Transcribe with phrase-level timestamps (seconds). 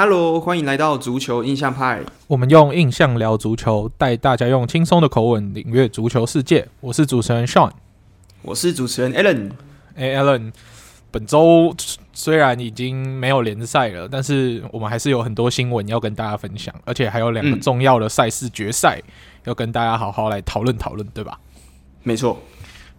[0.00, 2.00] Hello，欢迎来到足球印象派。
[2.28, 6.68] 我们用印象聊足球，带大家用轻松的口吻领略足球世界。
[6.78, 7.72] 我是主持人 Sean，
[8.42, 9.50] 我是主持人 Alan。
[9.96, 10.52] 哎，Alan，
[11.10, 11.74] 本周
[12.12, 19.12] 虽然已经没有联赛了，但是我们还是有很多新闻要跟大家分享，而且还有两个重要的赛事决赛、嗯、
[19.46, 21.40] 要跟大家好好来讨论讨论，对吧？
[22.04, 22.38] 没错。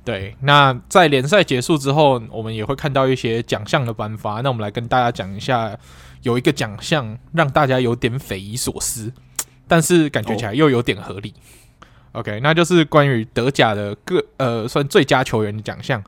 [0.04, 4.42] 对，那在联赛结束之后，我们也会看到一些奖项的颁发。
[4.42, 5.78] 那我们来跟大家讲一下，
[6.24, 9.12] 有一个奖项让大家有点匪夷所思，
[9.68, 11.34] 但是感觉起来又有点合理。
[12.12, 12.22] Oh.
[12.22, 16.04] OK，那就是关于德甲的各呃算最佳球员的奖项。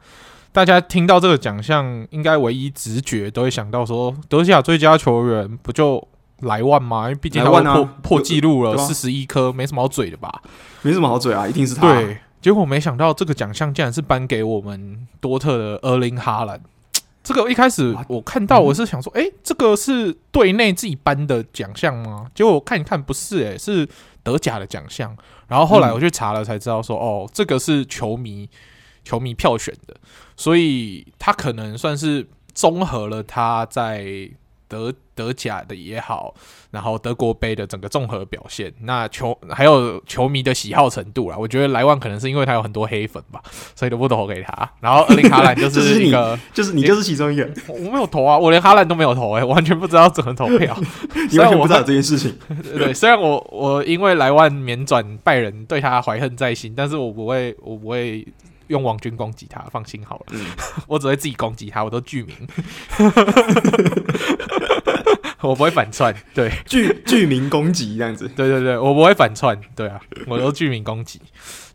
[0.52, 6.05] 大家听到这个奖项，应该唯一直觉都会想到说，德甲最佳球员不就
[6.40, 7.04] 莱万吗？
[7.04, 10.41] 因为毕竟他破、啊、破纪录了四十一颗，没什么好嘴的吧？
[10.82, 11.94] 没什么好嘴啊，一定是他。
[11.94, 12.18] 对。
[12.41, 16.60] 结果没想到，这个奖项竟然是颁给我们多特的厄林哈兰。
[17.24, 22.28] 这个一开始我看到，我是想说，诶，这个是队内自己颁的奖项吗？
[22.34, 23.88] 结果我看一看，不是，哎，是
[24.24, 25.16] 德甲的奖项。
[25.48, 28.50] 然后后来我去查了，才知道说，哦，这个是球迷
[29.04, 29.96] 球迷票选的，
[30.36, 34.30] 所以他可能算是综合了他在。
[34.72, 36.34] 德德甲的也好，
[36.72, 43.41] 然后德国杯的整个综合表现，那球还有球迷的喜好程度啦，我觉得莱万可能是因为他有很多黑粉吧，
[43.76, 44.72] 所以都不投给他。
[44.80, 47.46] 然后厄林哈兰就是 一个，就是你就是其中一个。
[47.68, 50.74] 我没有投啊，我连哈兰都没有投，哎，完全不知道怎么投票。
[51.30, 52.34] 你完全不知道这件事情。
[52.78, 58.26] 对，虽然我我因为莱万免转拜仁，对他怀恨在心，但是我不会，我不会。
[58.68, 60.46] 用网军攻击他，放心好了，嗯、
[60.88, 62.34] 我只会自己攻击他，我都具名，
[65.42, 71.20] 我不会反串，对，剧剧名攻击这样子，对对对，我不会反串，对啊，我都剧名攻击，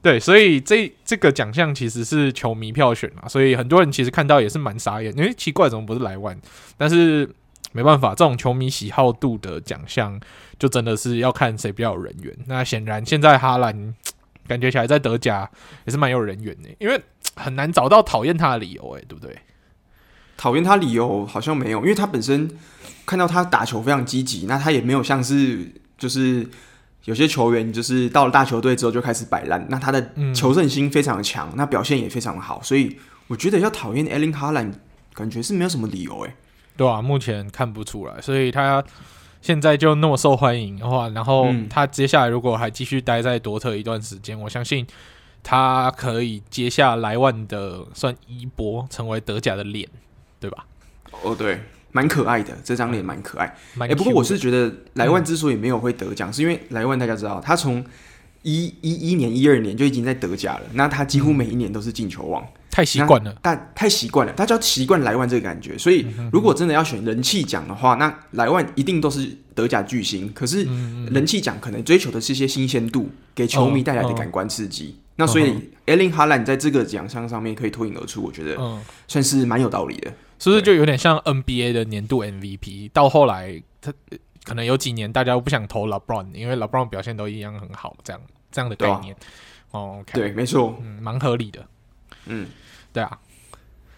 [0.00, 6.36] 对，所以这这个奖项其实是球迷票选嘛，所以很多人其实看到也是蛮傻眼，因为奇怪怎么不是莱万，
[6.76, 7.28] 但是
[7.72, 10.20] 没办法，这种球迷喜好度的奖项
[10.58, 13.94] 就真的是要看谁比较有人缘，那显然现在哈兰。
[14.48, 15.50] 感觉起来在德甲
[15.86, 16.96] 也是蛮有人缘的，因为
[17.34, 19.36] 很难找到讨厌他的理由，哎，对不对？
[20.36, 22.50] 讨厌他理由好像没有，因为他本身
[23.04, 26.48] 看到他打球非常积极，那他也没有像是就是
[27.04, 32.96] 有些球员就是到了大球队之后就开始摆烂，那他的求胜心非常强，那表现也非常的好，所以
[33.28, 34.72] 我觉得要讨厌艾琳哈兰，
[35.14, 36.34] 感觉是没有什么理由，哎，
[36.76, 38.84] 对啊，目前看不出来，所以他。
[39.42, 44.84] 现在就那么受欢迎的话，然后他接下来如果还继续待在多特一段时间，我相信
[45.44, 49.88] 他可以接下莱万的算衣钵，成为德甲的脸，
[50.40, 50.64] 对吧？
[51.22, 51.60] 哦，对，
[51.92, 53.46] 蛮可爱的，这张脸蛮可爱。
[53.78, 57.84] 哎、欸，不过我是觉得莱万之所以没有会得奖，嗯、是因为莱万大家知道，他从
[58.42, 62.42] 一一一年、一二年就已经在德甲了，那他几乎每一年都是进球王。
[62.42, 65.78] 嗯太习惯了，但太习惯了，大家要习惯莱万这个感觉。
[65.78, 70.30] 所以，如果真的要选人气奖的话，那莱万一定都是德甲巨星。
[70.34, 70.62] 可是，
[71.10, 74.94] 人气奖可能追求的是一些新鲜度，给球迷带来的感官刺激。
[75.14, 78.58] 那所以，艾琳哈兰在这个奖项上面可以脱颖而出，我觉得
[79.08, 80.12] 算是蛮有道理的。
[80.38, 82.90] 是不是就有点像 NBA 的年度 MVP？
[82.92, 83.92] 到后来，他
[84.44, 88.20] 可能有几年大家都不想投 LeBron，因为 LeBron 表现都一样很好，这样
[88.50, 89.16] 这样的概念。
[89.70, 91.66] 哦，对，没错，嗯，蛮合理的，
[92.26, 92.46] 嗯。
[92.92, 93.18] 对啊，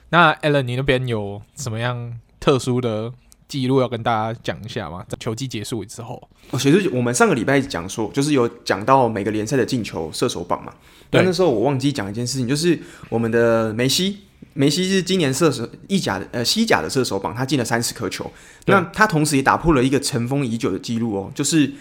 [0.08, 3.12] 那 Alan，你那边有什么样特殊的
[3.46, 5.04] 记录要跟大家讲一下吗？
[5.08, 10.74] 在球季结束之后，哦，其实我们上个礼拜讲说，就是有讲到每个联赛的进球射手榜嘛。
[11.10, 12.76] 对，那时候我忘记讲一件事情，就是
[13.08, 18.30] 我们的梅西，梅西是今年射手意甲的呃西甲的射手榜，他进了三十颗球。
[18.66, 21.72] 那他同时也打破了一个尘封已久的记录哦，就是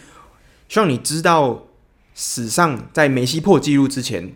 [0.70, 1.66] 希望你知道
[2.16, 4.34] 史上在梅西破纪录之前，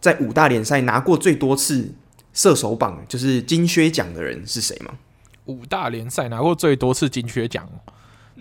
[0.00, 1.94] 在五大联赛拿过最多次。
[2.36, 4.92] 射手榜就是金靴奖的人是谁吗？
[5.44, 7.64] 五大联赛拿过最多次金靴奖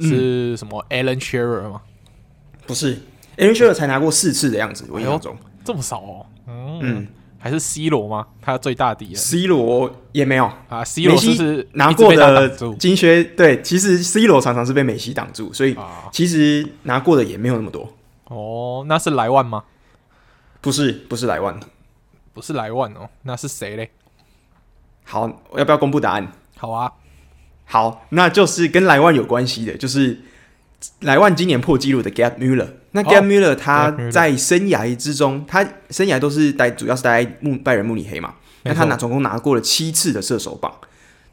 [0.01, 1.79] 是什么？Alan Shearer 吗？
[2.65, 2.99] 不是
[3.37, 6.25] ，Alan Shearer 才拿过四次的样子，我印象中这么少哦。
[6.47, 7.07] 嗯，
[7.43, 8.25] 还是 C 罗吗？
[8.41, 10.81] 他最大敌人 C 罗也没有啊。
[10.81, 12.47] C 罗是，是拿过的
[12.79, 15.75] 金靴，对，其实 C 罗常常是被梅西挡住，所以
[16.09, 17.93] 其实拿过的也没有那么多。
[18.29, 19.65] 哦，那是莱万吗？
[20.61, 21.59] 不是，不是莱万。
[22.33, 23.91] 不是莱万哦，那是谁嘞？
[25.03, 26.31] 好，我要不要公布答案？
[26.55, 26.93] 好啊，
[27.65, 30.17] 好，那就是跟莱万有关系的，就是
[31.01, 32.67] 莱万今年破纪录的 Gerd Muller，。
[32.91, 38.35] 那 Gerd Muller 他在生涯之中，哦、他生涯都是待，主要是待在慕拜仁慕尼黑嘛。
[38.63, 40.73] 那他拿总共拿过了七次的射手榜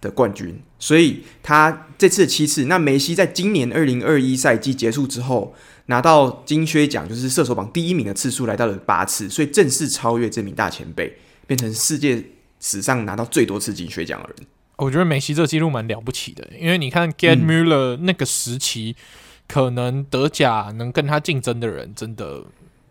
[0.00, 5.54] 的冠军，所以他这次的七次，那梅西在今年二零二一赛季结束之后。
[5.86, 11.12] 拿到金靴奖就是射手榜第一名的次数来到了八次，所以正式超越这名大前辈，
[11.48, 12.22] 变成世界
[12.60, 14.46] 史上拿到最多次金靴奖的人。
[14.76, 19.04] 我觉得梅西这个记录蛮了不起的，因为你看 Gerd Muller 那个时期，嗯、
[19.50, 22.40] 可能德甲能跟他竞争的人真的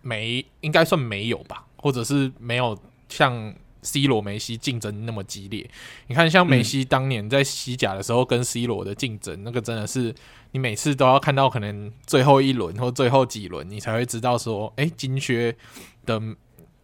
[0.01, 2.77] 没，应该算没有吧，或者是没有
[3.07, 5.69] 像 C 罗、梅西竞争那么激烈。
[6.07, 10.13] 你看，像梅西当年在西甲的时候跟 C 罗的竞争，那个真的是
[10.51, 15.55] 你每次都要看到可能最后一轮或最后几轮，你才会知道说，哎、金靴
[16.05, 16.21] 的。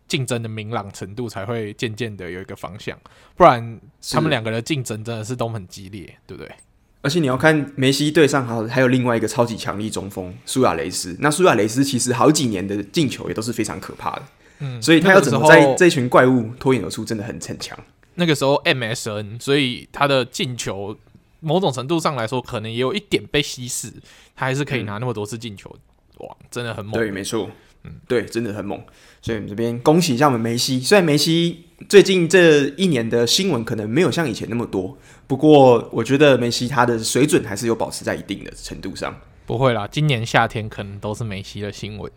[0.07, 2.95] 竞争的明朗程度才会渐渐的有一个方向，
[3.35, 3.81] 不然
[4.11, 6.55] 他们两个的竞争真的是都很激烈，对不对？
[7.05, 14.23] 而且你要看梅西队上还有还有另外一个超级强力中锋苏亚雷斯，那苏亚雷斯其实好几年的进球也都是非常可怕的，
[14.61, 17.77] 嗯，所以他要怎么在这群怪物脱颖而出，真的很逞强。
[18.15, 20.97] 那个时候 MSN，所以他的进球
[21.41, 23.93] 某种程度上来说，可能也有一点被稀释，
[24.35, 26.99] 他还是可以拿那么多次进球，嗯、哇，真的很猛。
[26.99, 27.51] 对，没错。
[27.85, 28.81] 嗯，对，真的很猛，
[29.21, 30.79] 所以我们这边恭喜一下我们梅西。
[30.79, 34.97] 虽然梅西最近这一年的新闻可能没有像以前那么多，
[35.27, 39.15] 不过我觉得梅西他的水准还是有保持在一定的程度上。
[39.45, 42.11] 不会啦，今年夏天可能都是梅西的新闻。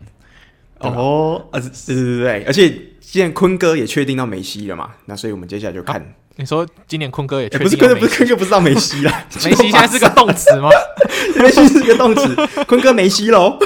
[0.79, 6.01] 哦，啊，对对对对，而且现在坤哥也确定到梅西了嘛，那所以我们接下来就看。
[6.01, 6.05] 啊
[6.39, 9.11] 你说今年坤哥也确定、欸、不是坤哥，不是坤哥，不知道梅西了。
[9.43, 10.69] 梅西现在是个动词吗？
[11.35, 12.33] 梅西是个动词，
[12.63, 13.59] 坤哥梅西喽。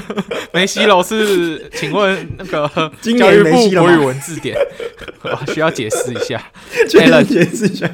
[0.52, 1.70] 梅西喽是？
[1.74, 2.68] 请问那个
[3.00, 4.54] 教育部国语文字典，
[5.54, 6.38] 需要解释一下。
[6.90, 7.90] Alan 解释一下。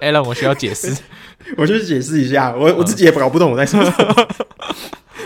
[0.00, 0.96] Alan，我需要解释，
[1.56, 2.54] 我去解释一下。
[2.56, 4.28] 我我自己也搞不懂我在说什么。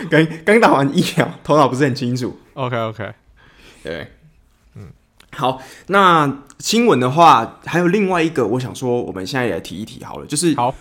[0.09, 2.35] 刚刚打完疫苗，头脑不是很清楚。
[2.55, 3.07] OK OK，
[3.83, 4.07] 对。
[5.39, 10.75] 好，那新闻的话，还有另外一个，我想说，我们现在也来提一提好了，就是好。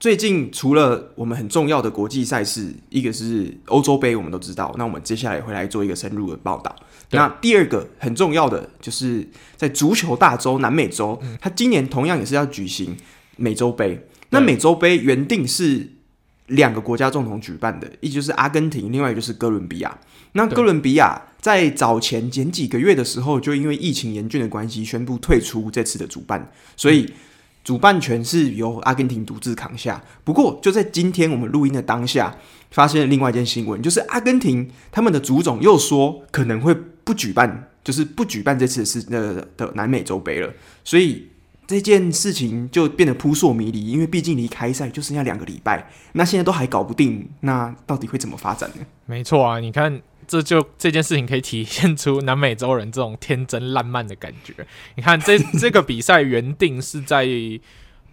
[0.00, 4.74] 最近除了我们很重要的国际赛事，一个是欧洲杯，我们都知道。
[4.78, 6.74] 那我们接下来会来做一个深入的报道。
[7.10, 12.96] 那第二个很重要的，就是在足球大洲南美洲，嗯、它今年同样也是要举行
[13.36, 14.08] 美洲杯。
[14.30, 15.86] 那美洲杯原定是
[16.46, 19.98] 两个国家共同举办的，一就是阿根廷，另外一个就是哥伦比亚。
[20.32, 27.06] 那哥伦比亚在早前前几个月的时候，就因为疫情严峻的关系，宣布退出这次的主办，所以
[27.62, 30.02] 主办权是由阿根廷独自扛下。
[30.24, 32.34] 不过，就在今天我们录音的当下，
[32.70, 40.50] 发现了另外一件新闻，就是阿根廷他们的足总又说可能会不举办，就是不举办这次是的的南美洲杯了。
[40.82, 41.28] 所以
[41.66, 48.86] 这件事情就变得扑朔迷离，因为毕竟离开赛就剩下两个礼拜，那现在都还搞不定，那到底会怎么发展呢？
[49.04, 50.00] 没错啊，你看。
[50.26, 54.54] 这就这件事情可以体现出南美洲人这种天真烂漫的感觉。
[54.96, 57.26] 你看，这 这个比赛原定是在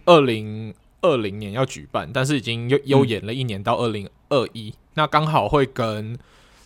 [0.04, 6.18] 二零二零年要举办，但是已经又又延了一年到二零二一，那刚好会跟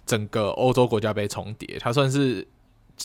[0.04, 2.46] 整个欧洲国家杯重叠，它算是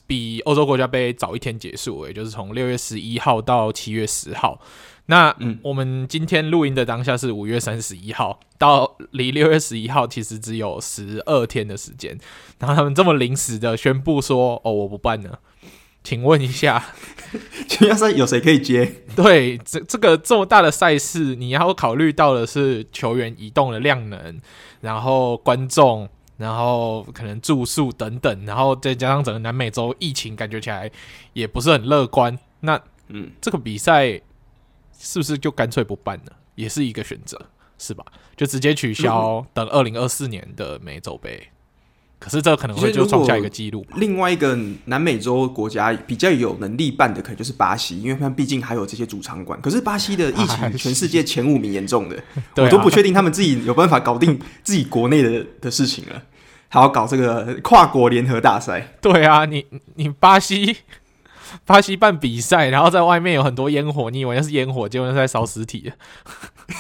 [0.08, 4.60] 比欧洲国家杯早一天结束，也就是从六月十一号到七月十号。
[5.08, 12.18] 那嗯，我们今天录音的当下是五月三十一号，到离六月十一号其实只有十二天的时间，
[12.60, 15.40] 然后他们这么临时的宣布说：“哦，我不办了。”
[16.04, 16.84] 请问一下，
[17.68, 19.04] 请问赛有谁可以接？
[19.16, 24.40] 对，这这个这么大的赛事，你要考虑到的是球员移动的量能，
[24.80, 26.08] 然后观众，
[26.38, 30.90] 然后可能住宿等等，然后再加上整个南美洲疫情，感觉起来
[31.34, 32.40] 也不是很乐观。
[32.62, 32.80] 那
[33.10, 34.22] 嗯，这个比赛。
[35.02, 36.34] 是不是就干脆不办了？
[36.56, 38.06] 也是一个选择，是吧？
[38.38, 41.48] 就直接取消，等二零二四年的美洲杯。
[42.20, 43.84] 可是这可能会就创下一个记录。
[43.96, 44.56] 另外一个
[44.86, 49.60] 南美洲国家比较有能力办的，可能就是巴西，因为他们毕竟还有这些主场馆。
[49.60, 52.24] 可是巴西的疫情，全世界前五名严重的，
[52.62, 56.22] 我都不确定他们自己有办法搞定自己国内的的事情了，
[56.68, 58.96] 还要搞这个跨国联合大赛。
[59.02, 59.66] 对啊，你
[59.96, 60.78] 你巴西。
[61.66, 65.92] 巴西办比赛，然后在外面有很多烟火，你以为那是烟火，结果那是在烧尸体。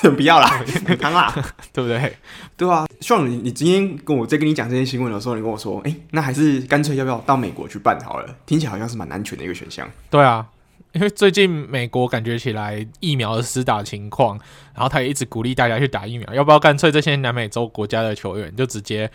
[0.16, 0.64] 不要啦，
[1.02, 1.34] 当啦，
[1.74, 2.16] 对不对？
[2.56, 8.36] 对啊，希望你你今天跟我在跟你讲这些新闻的时候，你跟我说，哎、欸，那还是干脆要不要到美国去办好了？
[8.46, 9.90] 听起来好像是蛮安全的一个选项。
[10.10, 10.48] 对啊，
[10.94, 14.40] 因为最近美国感觉起来疫苗的施打情况，
[14.74, 19.12] 然后他也一直鼓励大家去打疫苗，要不要干脆这些南美洲国家的球员就直接。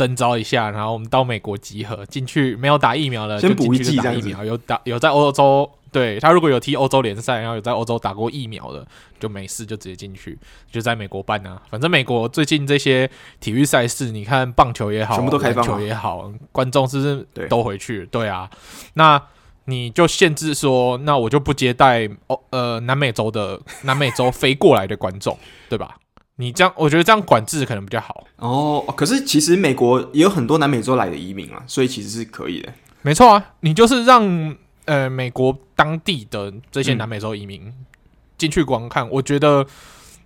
[0.00, 8.86] 征召一下，然后我们到美国集合进去，没有打疫苗的就进去打疫苗，有打有在欧洲，对他如果有踢欧洲联赛，然后有在欧洲打过疫苗的，
[9.18, 10.38] 就没事就直接进去，
[10.72, 11.60] 就在美国办啊。
[11.68, 18.06] 反正美国最近这些体育赛事，你看棒球也好，全部都开放，篮球也好，观众是不是都回去？
[18.06, 18.48] 对，对啊，
[18.94, 19.22] 那
[19.66, 25.38] 你就限制说，那我就不接待哦，呃，南美洲的南美洲飞过来的观众，
[25.68, 25.98] 对吧？
[26.40, 28.82] 你这样，我觉得这样管制可能比较好哦。
[28.96, 32.72] 可是其实美国也有很多南美洲来的移民啊，所以其实是可以的。
[33.02, 34.56] 没错啊，你就是让
[34.86, 37.72] 呃美国当地的这些南美洲移民
[38.38, 39.66] 进去观看，我觉得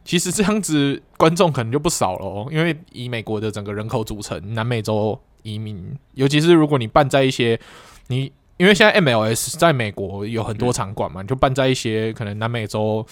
[0.05, 7.59] 其实这样子观众可能就不少了哦，因为以美国的整个人口组成，南美洲移民，尤其是如果你办在一些
[8.07, 13.05] 你，因为现在 MLS 在美国有很多场馆嘛，你就办在一些可能南美洲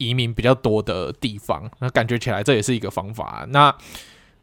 [0.00, 3.46] 移民比较多的地方，那感觉起来这也是一个方法。
[3.50, 3.72] 那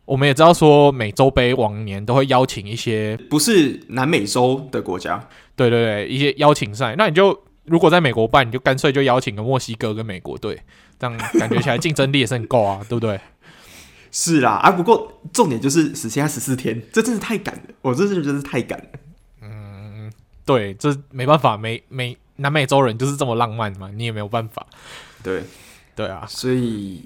[0.06, 6.96] 我们也知道说，美洲杯往年都会邀请一些不是南美洲的国家，对对对，一些邀请赛。
[6.98, 10.62] 那你就如果在美国办，你就干脆就邀请个墨西哥跟美国队，
[10.98, 13.20] 这样感觉起来竞争力也是很够啊，对不对？
[14.10, 18.86] 是啦，啊，不过重点就是只剩下十四天，这真是太赶了，我这真的是太赶了。
[19.42, 20.10] 嗯，
[20.46, 24.66] 对，这没办法，美美南美洲人就是这么浪漫嘛，你也没有办法。
[25.28, 25.44] 对，
[25.96, 27.04] 对啊，所以。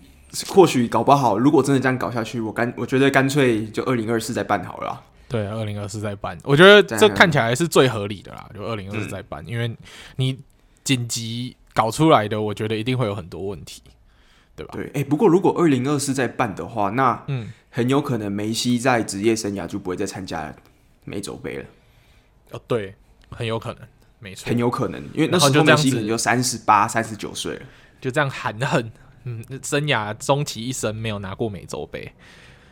[0.47, 5.03] 或许搞不好，如果真的这样搞下去，我干我觉得干脆就二零二四再办好了啦。
[5.27, 8.49] 对，二零二四再办，我觉得这看起来是最合理的啦。
[8.55, 9.75] 就二零二四再办，嗯、因为
[10.15, 10.39] 你
[10.85, 13.81] 紧急搞出来的，我觉得一定会有很多问题，
[14.55, 14.71] 对吧？
[14.73, 20.55] 对，哎、欸，不过如果二零二四再办的话，那嗯，很有可能梅西在职业生涯就不会再参加
[21.03, 21.65] 美洲杯了。
[22.51, 22.95] 哦，对，
[23.29, 23.81] 很有可能，
[24.19, 27.61] 没错，很有可能，因为那时候梅西可能就三十八、三十九岁了，
[28.01, 28.91] 就这样含恨。
[29.23, 32.11] 嗯，生涯终其一生没有拿过美洲杯，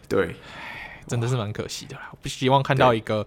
[0.07, 0.35] 对，
[1.07, 2.09] 真的是蛮可惜的啦。
[2.11, 3.23] 我不希望看到一个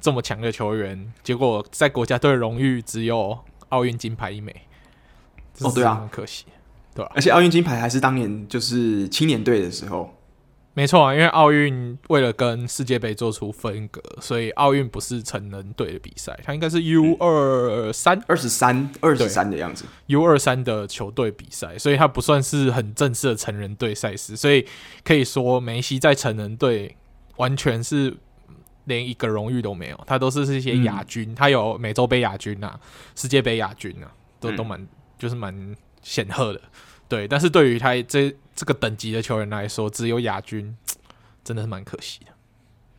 [0.00, 4.54] 这么强的球员，结果在国家队荣誉只有奥运金牌一枚。
[5.60, 6.46] 哦，对啊，很可惜，
[6.94, 7.12] 对吧？
[7.14, 10.13] 而且奥运金牌还是当年就是青年队的时候。
[10.76, 24.66] 没错啊，因为奥运为了跟世界杯做出分隔，所以奥运不是成人队的比赛，它应该是 U 二三、二十三、二十三的样子，U 二三的球队比赛，所以它不算是很正式的成人队赛事，所以
[25.04, 26.96] 可以说梅西在成人队
[27.36, 28.16] 完全是
[28.86, 32.78] 连一个荣誉都没有，他都是是一些亚军，他、嗯、有美洲杯亚军啊，
[33.14, 36.60] 世界杯亚军啊，都、嗯、都蛮就是蛮显赫的。
[37.08, 40.76] 对，但是对于他这这个等级的球员来说，只有亚军，
[41.44, 42.32] 真的是蛮可惜的。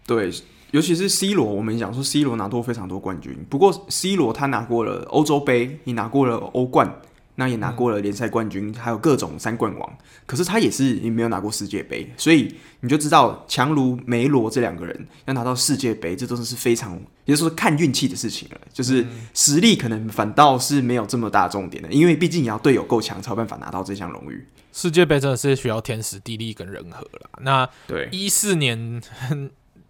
[0.05, 0.31] 对，
[0.71, 7.01] 尤其是 C 罗，我们讲说 C 罗拿过非常多冠军，不过 C 罗他拿过了欧洲杯，也拿过了欧冠。
[7.36, 16.94] 那也拿过了联赛冠军，嗯、还有各种三冠王，可是他也是也没有拿过世界杯，所以你就知道强如梅罗这两个人要拿到世界杯，这都是非常，
[17.25, 18.60] 也就是说看运气的事情了。
[18.74, 24.48] 就是实力可能反倒是没有这么大重点的，因为毕竟你要队友够强，才有办法拿到这项荣誉。
[24.72, 27.30] 世界杯真的是需要天时地利跟人和了。
[27.42, 29.01] 那对一四年。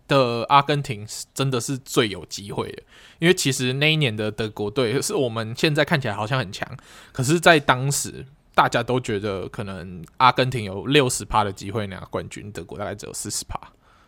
[0.07, 2.83] 的阿根廷是真的是最有机会的，
[3.19, 6.67] 因为其实那一年的德国队是我们现在看起来好像很强，
[7.11, 13.59] 可是，在当时大家都觉得可能阿根廷有六十趴的机会拿冠军，德国大概只有四十趴，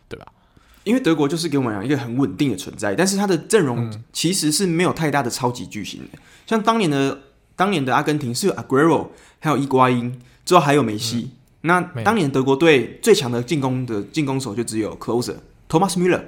[0.08, 0.26] 对吧？
[0.84, 7.20] 因为德国就是给我们讲一个很稳定的存在，但是他的阵容其实是没有太大的超级巨星的，嗯、像当年的
[7.56, 9.08] 当年的阿根廷是有 Aguero，
[9.40, 11.32] 还有伊瓜因，之后还有梅西。
[11.32, 15.34] 嗯、那当年德国队最强的进攻的进攻手就只有 Closer。
[15.68, 16.22] Thomas Müller，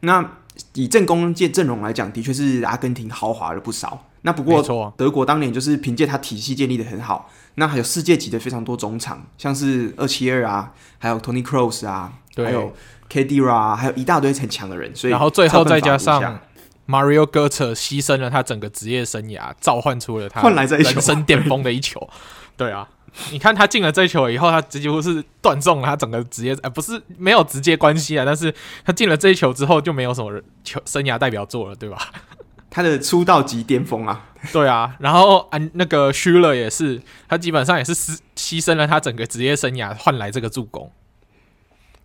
[0.00, 0.38] 那
[0.74, 4.06] 以正攻界阵容来讲，的确是阿根廷豪华了不少。
[4.22, 12.74] 那不过德国当年就是凭借他体系建立的很好，那还有世界级的非常多中场，像是二七二啊，还有 Tony Kroos 啊，对还有
[13.08, 14.94] Khedira 啊，还有一大堆很强的人。
[14.94, 16.40] 所以然后最后再加上
[16.88, 22.10] Mario Götze 牺牲了他整个职业生涯，召唤出了他换来这人生巅峰的一球。
[22.56, 22.88] 对啊。
[23.32, 31.98] 你看他进了这一球以后，他几乎是断送了他整个职业，呃，不是没有直接关系啊，但是他进了这一球之后就没有什么球生涯代表作了，对吧？
[32.70, 40.90] 他的出道即巅峰啊，对啊，然后啊那个 Schuler 也是，他基本上也是牺牺牲了他整个职业生涯换来这个助攻。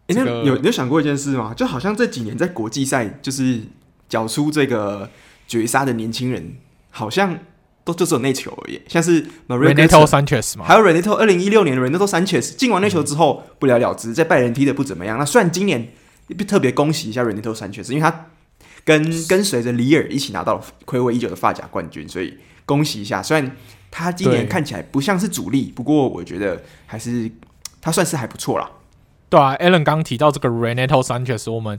[0.08, 1.54] 哎、欸，那有你有想过一件事吗？
[1.54, 3.62] 就好像这几年在国际赛就是
[4.10, 5.10] 缴出这个
[5.48, 6.56] 绝杀的年轻人，
[6.90, 7.38] 好像。
[7.84, 15.18] 都就只有那球而已，像是 Renato Sanchez 嘛，还有 Renato 二零一六年的 Renato Sanchez 进完那球之后不了了之，在拜仁踢的不怎么样。
[15.20, 15.90] 那虽然今年
[16.48, 18.28] 特别恭喜一下 Renato Sanchez，因为他
[18.86, 23.22] 跟跟随着里尔一起拿到了暌违已久的发甲冠军，所以恭喜一下。
[23.22, 23.56] 虽然
[23.92, 27.30] 他今年看起来不像是主力，不过我觉得还是
[27.82, 28.72] 他算是还不错啦。
[29.30, 31.78] 对啊，Alan 刚提到这个 Renato Sanchez，我们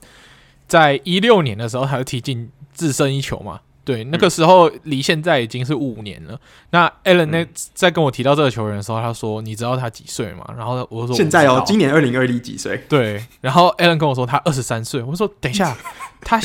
[0.69, 3.61] 在一六年的时候他就踢进自身一球嘛。
[3.85, 6.33] 对，那个时候离现在已经是五年了。
[6.33, 6.39] 嗯、
[6.71, 13.23] 那 Alan 那在跟我提到这个球员的时候，他说：“你知道他几岁吗？”然后我说：“现在哦，今年二零二零几岁？”对。
[13.43, 15.03] 然后 Alan 跟我说他二十三岁。
[15.03, 15.77] 我说：“等一下，
[16.23, 16.41] 他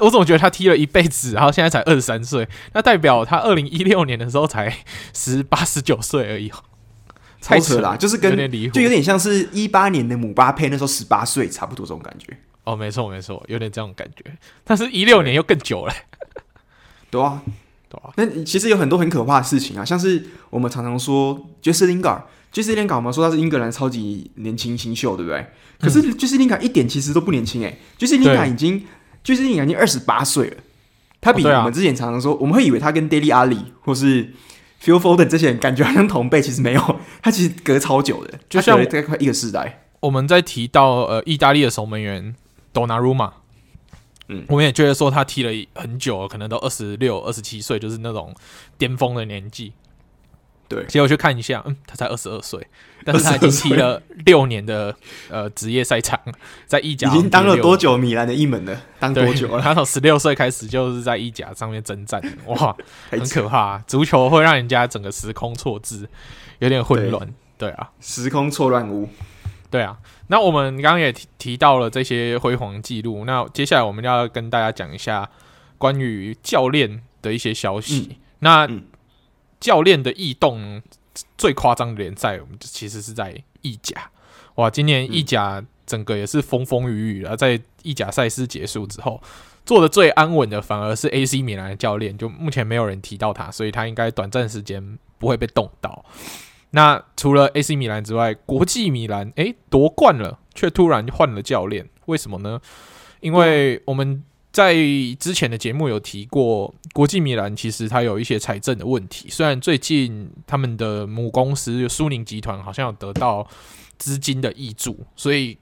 [0.00, 2.46] 我怎么觉得他踢了一辈子，然后现在才二十三岁？
[2.74, 4.76] 那代表他二零一六年的时候才
[5.14, 6.52] 十八十九岁而已。”
[7.40, 8.34] 太扯了，就是跟
[8.72, 12.34] 就有点像是一八年的姆巴佩那时候十八岁，差不多这种感觉。
[12.64, 14.24] 哦，没错没错，有点这种感觉。
[14.64, 15.92] 但是，一六年又更久了。
[17.14, 17.40] 对啊，
[17.88, 18.10] 对啊？
[18.16, 25.46] 那其实有很多很可怕的事情啊，像是我们常常说就是林卡，杰斯林卡，我们说他是英格兰超级年轻新秀，对不对？
[25.80, 28.84] 可是杰斯林卡一点其实都不年轻诶，杰斯林卡已经
[29.22, 30.56] 就是林卡已经二十八岁了，
[31.20, 34.32] 他比我们之前常常说，哦啊、我们会以为他跟 Daily Alli 或是
[34.82, 39.84] Phil Foden 这些人感觉好像同辈，其实没有，他其实隔超久的，就像大概快一个世代。
[40.00, 42.34] 我们在提到呃意大利的守门员
[42.72, 43.30] Donnarumma。
[44.28, 48.34] 嗯，我们也觉得说他踢了很久，可能都二十六、二十七岁，就是那种
[48.78, 49.72] 巅峰的年纪。
[50.66, 52.66] 对，结果去看一下，嗯，他才二十二岁，
[53.04, 54.96] 但是他已经踢了六年的
[55.28, 56.18] 呃职业赛场，
[56.66, 58.80] 在意甲已经当了多久米兰的一门了？
[58.98, 59.62] 当多久了？
[59.62, 62.74] 他从十六岁开始就是在意甲上面征战， 哇，
[63.10, 63.76] 很可怕！
[63.86, 66.08] 足球会让人家整个时空错置，
[66.60, 67.34] 有点混乱。
[67.58, 69.06] 对啊，时空错乱屋。
[69.74, 75.28] 对啊，那我们刚刚也提提到了这些辉煌记录，那接下来我们要跟大家讲一下
[75.78, 78.10] 关于教练的一些消息。
[78.10, 78.84] 嗯、那、嗯、
[79.58, 80.80] 教练的异动
[81.36, 84.12] 最夸张的联赛，我们其实是在意甲。
[84.54, 89.20] 哇，今年意甲整个也是风风雨雨啊，在意甲赛事结束之后，
[89.66, 96.04] 做的最安稳的反而是 AC 米兰的教练，就目前没有人提到他，所以他应该短暂时间不会被动到。
[96.74, 102.60] 那除了 AC 米兰之外，国际米兰诶夺冠了，却突然换了教练，为什么呢？
[103.20, 104.74] 因为我们在
[105.20, 109.28] 之前的节目有提过，国际米兰其实它有一些财政的问题。
[109.30, 113.46] 虽然最近他们的母公司苏宁集团好像有得到
[113.96, 115.56] 资金的挹注，所以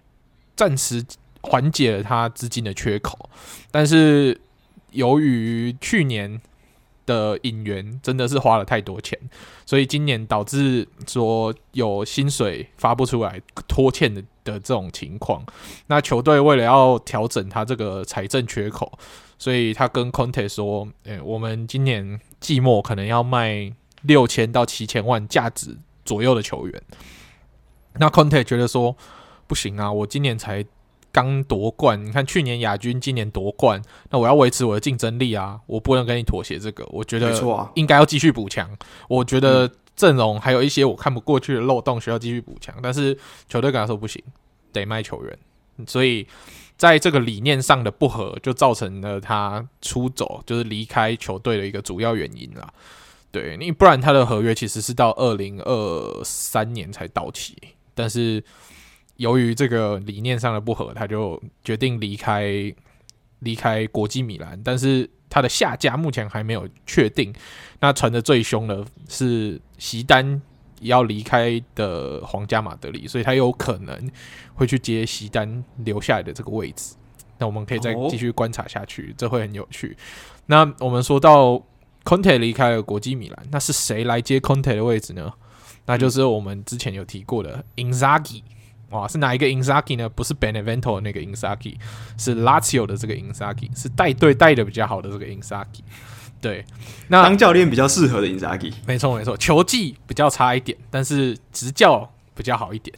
[0.57, 1.05] 暂时
[1.43, 3.29] 缓解了它资金的缺口，
[3.71, 4.41] 但是
[4.93, 6.41] 由于去年
[7.07, 9.19] 的引援真的是花了太多钱，
[9.67, 15.45] 所以今年导致说有薪水发不出来、拖欠的的这种情况。
[15.87, 18.93] 那球队为了要调整他这个财政缺口，
[19.39, 26.83] 所以他跟 Conte 说：“诶、我们今年季末可能要卖六千到七千万价值左右的球员。”
[27.99, 28.97] 那 Conte 觉得说
[29.47, 30.65] ：“不行啊，我今年才。”
[31.13, 37.39] 刚夺冠，你看去年亚军，今年夺冠，那我要维持我的竞争力啊，我不能跟你妥协这个，我觉得
[37.75, 38.69] 应该要继续补强。
[39.09, 42.75] 我觉得阵容还有一些我看不过去的漏洞，需要继续补强。
[42.83, 44.23] 但是球队跟他说不行，
[44.73, 45.39] 得卖球员，
[45.87, 46.27] 所以
[46.79, 52.73] 在这个理念上的不合，就造成了他出走，就是离开球队的一个主要原因啦。
[53.31, 57.55] 对，你不然他的合约其实是到二零二三年才到期，
[57.95, 58.43] 但是。
[59.17, 62.75] 由于这个理念上的不合，他就决定离开
[63.41, 67.33] 离开国际米兰，但是他的下家目前还没有确定。
[67.81, 70.41] 那传的最凶的是席丹
[70.81, 74.11] 要离开的皇家马德里，所以他有可能
[74.55, 76.95] 会去接席丹留下来的这个位置。
[77.39, 79.97] 那我们可以再继续观察下去，这会很有趣。
[80.47, 81.61] 那我们说到
[82.05, 85.33] Conte 离开了国际米兰，那是谁来接 Conte 的位置呢？
[85.87, 88.43] 那就是我们之前有提过的 Inzaghi。
[88.93, 90.07] 哇，是哪一个 Inzaghi 呢？
[90.09, 91.77] 不是 Benevento 那个 Inzaghi，
[92.19, 95.81] 是 Lazio 的这个 Inzaghi，是带队带的比较好的这个 Inzaghi。
[96.43, 96.65] 对，
[97.09, 98.73] 那当教练比较适合的 Inzaghi。
[98.87, 102.95] 没错没错，球技比较差一点，但是执教比较好一点。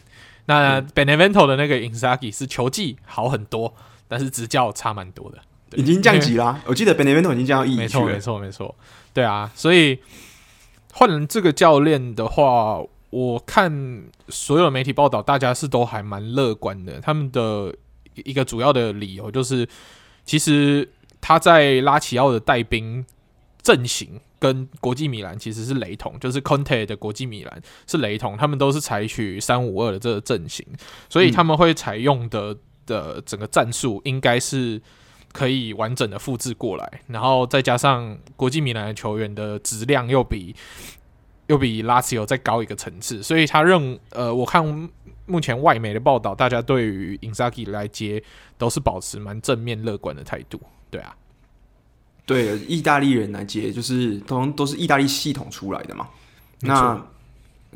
[0.47, 3.73] 那 Benevento 的那个 Inzaghi 是球技好很多，
[4.09, 5.39] 但是执教差蛮多的，
[5.77, 6.61] 已经降级啦。
[6.67, 7.77] 我记得 Benevento 已经降到一。
[7.77, 8.75] 没错没错没错，
[9.13, 10.01] 对啊，所以
[10.93, 12.83] 换了这个教练的话。
[13.15, 13.71] 我看
[14.29, 17.01] 所有媒体报道，大家是都还蛮乐观的。
[17.01, 17.73] 他们的
[18.25, 19.69] 一个主要的理由就是，
[20.25, 23.07] 其实他在拉齐奥的带兵
[23.63, 30.67] 阵型跟国际米兰其实是雷同，就是 Conte 的国际米兰是雷同，他们都是采取三五二的这个阵型，
[31.09, 34.83] 所以他们会采用的的整个战术应该是
[35.33, 40.57] 可以完整的复制过来，然后再加上国际米兰的球员的质量又比。
[41.47, 44.65] 又比拉齐奥再高一个层次，所以他认呃，我看
[45.27, 48.23] 目前外媒的报道，大家对于因扎吉来接
[48.57, 51.15] 都是保持蛮正面乐观的态度，对啊，
[52.25, 56.09] 对，意大利人来接就是都都是意大利系统出来的嘛。
[56.61, 57.07] 那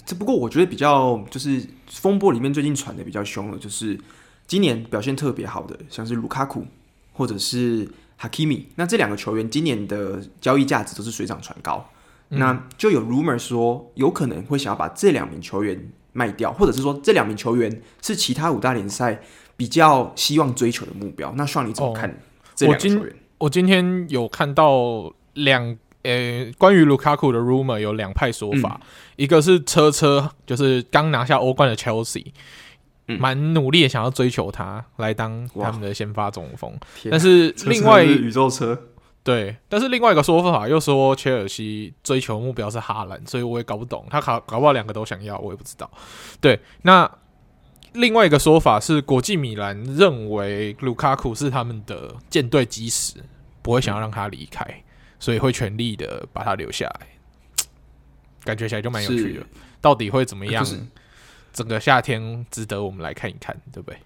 [0.07, 3.99] 这不过我觉得比较就是风波里面最近传的比较凶的，就是
[4.47, 6.67] 今年表现特别好的，像是卢卡库
[7.13, 11.87] 或者是哈基米，那这两个球员今年的交易价值都是水涨船高。
[12.31, 19.23] 那就有 rumor 说，有可能会想要把这两名球员卖掉，或者是说这两名球员是其他五大联赛
[19.57, 21.33] 比较希望追求的目标。
[21.37, 22.21] 那需要你怎么看
[22.55, 22.99] 这两个球员？
[22.99, 25.65] 我今我今天有看到两
[26.03, 28.87] 呃、欸，关于卢卡库的 rumor 有两派说法，嗯、
[29.17, 32.27] 一个是车车，就是刚拿下欧冠的 Chelsea，
[33.07, 36.79] 蛮、嗯、努力的想要追求他来当他们的先发中锋，
[37.11, 38.79] 但是另外宇宙车。
[39.23, 45.91] 对，但是另外一个说法又说切尔西追求目标是哈兰，所以我也搞不懂，他搞搞不好两个都想要，我也不知道。
[46.41, 47.11] 对，那
[47.93, 53.15] 另外一个说法是国际米兰认为卢卡库是他们的舰队基石，
[53.61, 54.83] 不会想要让他离开，
[55.19, 57.09] 所以会全力的把他留下来。
[58.45, 59.47] 感觉起来就蛮有趣的，
[59.81, 60.65] 到底会怎么样？
[60.65, 60.81] 就是、
[61.53, 63.99] 整个夏天值得我们来看一看，对不对？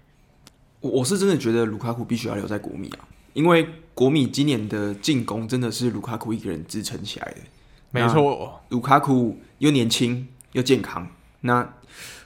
[0.81, 3.07] 我我是真的觉得卢卡库必须要留在国米啊。
[3.33, 7.37] 因为国米今年的进攻真的是卢卡库一个人支撑起来的，
[7.91, 8.61] 没错。
[8.69, 11.07] 卢卡库又年轻又健康，
[11.41, 11.73] 那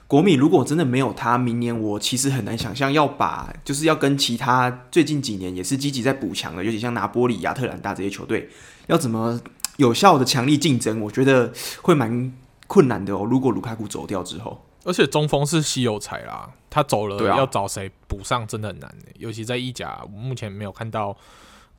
[0.06, 8.48] 国米如果真的没有他，明年我其实很难想象要把就是要跟其他最近几年也是积极在补强的，尤其像拿波里、亚特兰大这些球队，
[8.86, 9.40] 要怎么
[9.76, 12.32] 有效的强力竞争，我觉得会蛮
[12.66, 13.24] 困难的哦。
[13.24, 14.64] 如果卢卡库走掉之后。
[14.84, 21.16] 而且中锋是稀有才啦，他走了要找谁补上真的很难，尤其在意甲，我目前没有看到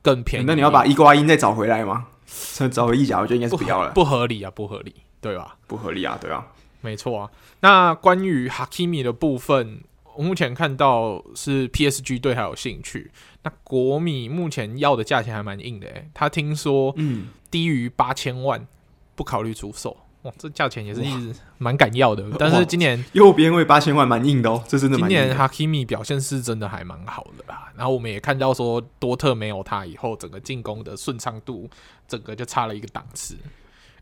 [0.02, 0.44] 更便宜。
[0.46, 2.06] 那你要把伊瓜因再找回来吗？
[2.70, 5.56] 找回意甲，我觉得应该是不要了，不合理啊，不合理，对吧？
[5.66, 6.46] 不合理啊，对啊，
[6.80, 7.30] 没错啊。
[7.60, 9.80] 那关于哈基米的部分，
[10.14, 13.10] 我目前看到是 PSG 对他有兴趣。
[13.42, 18.66] 那国米目前要的价钱还蛮硬的，诶，他听说嗯低于八千万
[19.16, 19.96] 不考虑出售。
[20.22, 25.00] 哇，这价钱也是一直蛮敢要的， 但是今年右边位八千万蛮硬的哦，这真的的。
[25.00, 31.68] 今年哈基米表现是真的还蛮好的啦，然后我们也看到说多特没有他以后，整个进攻的顺畅度
[32.06, 33.36] 整个就差了一个档次。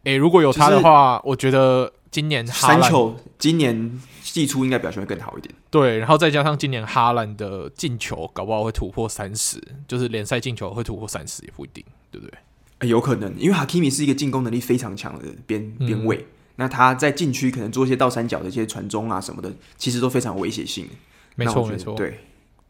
[0.04, 5.54] 诶，如果有他的话，我觉得今年哈兰三球今年季初应该表现会更好一点。
[5.70, 12.38] 对，然后再加上今年哈兰的进球搞不好会突破三十，就是联赛进球会突破三十也不一定，对不对？
[12.82, 20.88] 有可能，因为哈基米是一个进攻能力非常强的边边卫，那他在禁区可能做一些倒三角的一些传中啊什么的，其实都非常有威胁性。
[21.34, 22.20] 没错，没错，对，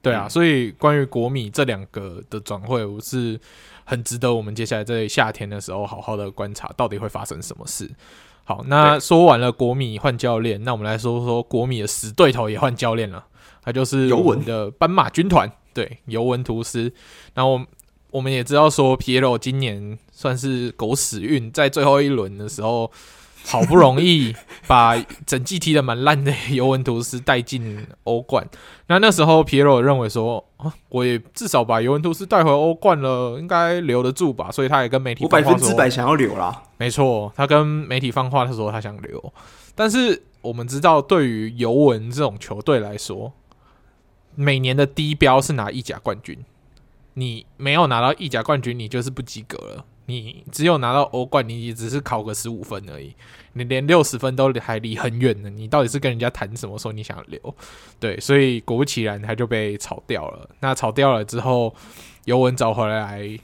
[0.00, 0.26] 对啊。
[0.26, 3.38] 所以关于国米这两个的转会，我是
[3.84, 7.90] 很值得我们接下来在夏天的时候好好的观察，到底会发生什么事。
[8.44, 13.26] 好，那说完了国米换教练，那我们来说说国米的死对头也换教练了，
[13.62, 16.90] 他就是尤文的斑马军团，对，尤文图斯。
[17.34, 17.60] 然后。
[18.10, 22.90] 我们也知道说，皮耶罗今年算是狗屎运，在最后一轮的时候，
[23.44, 24.34] 好不容易
[24.66, 28.46] 把整季踢得蛮烂的尤文图斯带进欧冠。
[28.86, 34.50] 那那时候皮耶罗认为说，啊，我也至少把尤文图斯带回欧冠了，应该留得住吧？
[34.50, 36.62] 所以他也跟媒体放话说，我百分之百想要留啦。
[36.78, 39.32] 没错，他跟媒体放话的时候，他想留。
[39.74, 43.32] 但是我们知道，对于尤文这种球队来说，
[44.34, 46.38] 每年的低标是拿意甲冠军。
[47.18, 49.84] 你没有拿到意甲冠军，你就是不及格了。
[50.06, 53.12] 你只有拿到欧冠，你只是考个十五分而已。
[53.54, 55.50] 你连六十分都还离很远呢。
[55.50, 56.78] 你到底是跟人家谈什么？
[56.78, 57.54] 说你想留？
[57.98, 60.48] 对，所以果不其然，他就被炒掉了。
[60.60, 61.74] 那炒掉了之后，
[62.24, 63.38] 尤文找回来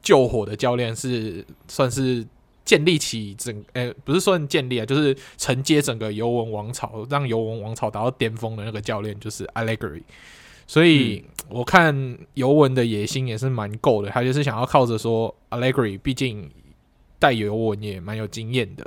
[0.00, 2.24] 救火的教练是算是
[2.64, 10.02] 建立起整，呃，不是算建立啊，就是承接整个尤文王朝，让尤文王朝达到巅峰的那个教练就是 Allegri。
[10.66, 16.50] 所以我看尤文的野心也是蛮够的，他就是想要靠着说 Allegri，毕竟
[17.18, 18.84] 带尤文也蛮有经验的。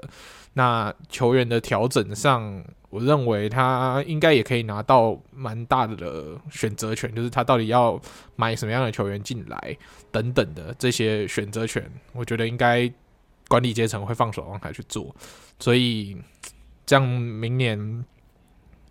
[0.54, 7.98] 那球员的调整上，我认为他应该也可以拿到蛮大的选择权，就是他到底要
[8.36, 9.78] 买什么样的球员进来
[10.12, 12.92] 等等的这些选择权，我觉得应该
[13.48, 15.16] 管理阶层会放手让他去做。
[15.60, 16.18] 所以
[16.86, 18.04] 这样明年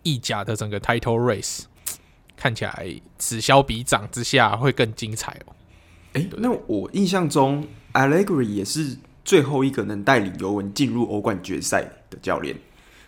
[0.01, 1.65] 意甲的整个 Title Race。
[2.39, 5.53] 看起来此消彼长之下会更精彩哦。
[6.13, 12.55] 哎、欸，那我印象中，Allegri 也是最后一个能带领尤文进入欧冠决赛的教练，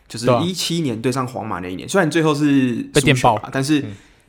[0.09, 1.87] 就是一七年对上皇马那一年。
[1.87, 3.83] 虽然最后是被电爆，但是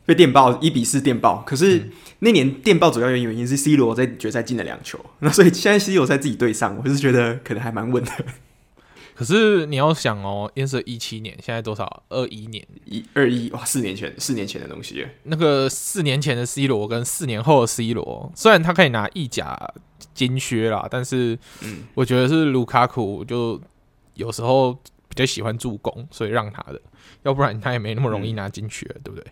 [0.07, 1.43] 被电爆一比四电爆。
[1.45, 8.13] 可是那年电爆主要原因原因是 C 罗在决赛进了两球，那所以现在 C 罗在自己队上，我是觉得可能还蛮稳的。
[9.23, 12.03] 可是你要想哦，因为是一七年，现在多少？
[12.09, 15.07] 二一年，一二一哇，四年前，四年前的东西。
[15.23, 19.57] 那个四年前的 C 罗跟四年后的 C 罗，虽然他可以拿意甲
[20.13, 23.61] 金靴啦，但是，嗯，我觉得是卢卡库就
[24.15, 26.83] 有时候比较喜欢助攻，所以让他的，
[27.23, 29.27] 要不然他也没那么容易拿金靴，嗯、对不对？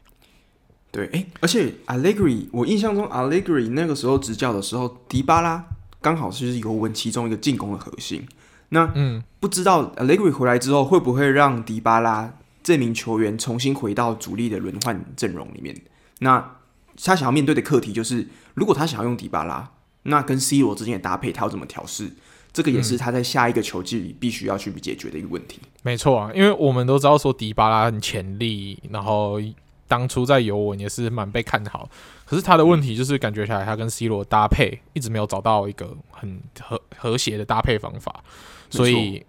[0.93, 5.67] 对，哎、欸，而且 Allegri，我印象中 Allegri 那个时候执教的时候，迪巴拉
[6.01, 8.25] 刚好是尤文其中一个进攻的核心。
[8.71, 15.77] 那嗯，不知道 Allegri 回来之后会不会让迪巴拉这名球员重新回到主力的轮换阵容里面？
[16.21, 16.57] 那
[17.03, 19.71] 他想要面对的课题就是，如果他想要用迪巴拉，
[20.05, 22.11] 那跟 C 罗之间的搭配他要怎么调试？
[22.53, 25.61] 这个也是他在下一个球季里必须要去解决的一个问题。
[25.83, 29.41] 没错啊，因为我们都知道说迪巴拉很潜力，然后
[29.87, 31.89] 当初在尤文也是蛮被看好，
[32.27, 38.23] 可是他的问题就是感觉起来他跟 C 罗搭配一直没有找到一个很和和谐的搭配方法，
[38.71, 39.23] 所以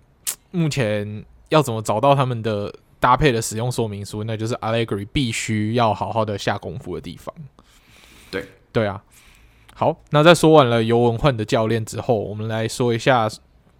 [0.52, 7.34] 目前要怎么找到他们的搭配的使用说明书，那就是 Allegory 必须要好好的下功夫的地方。
[8.30, 9.04] 对对啊，
[9.74, 13.30] 好，那在说完了尤文换的教练之后，我们来说一下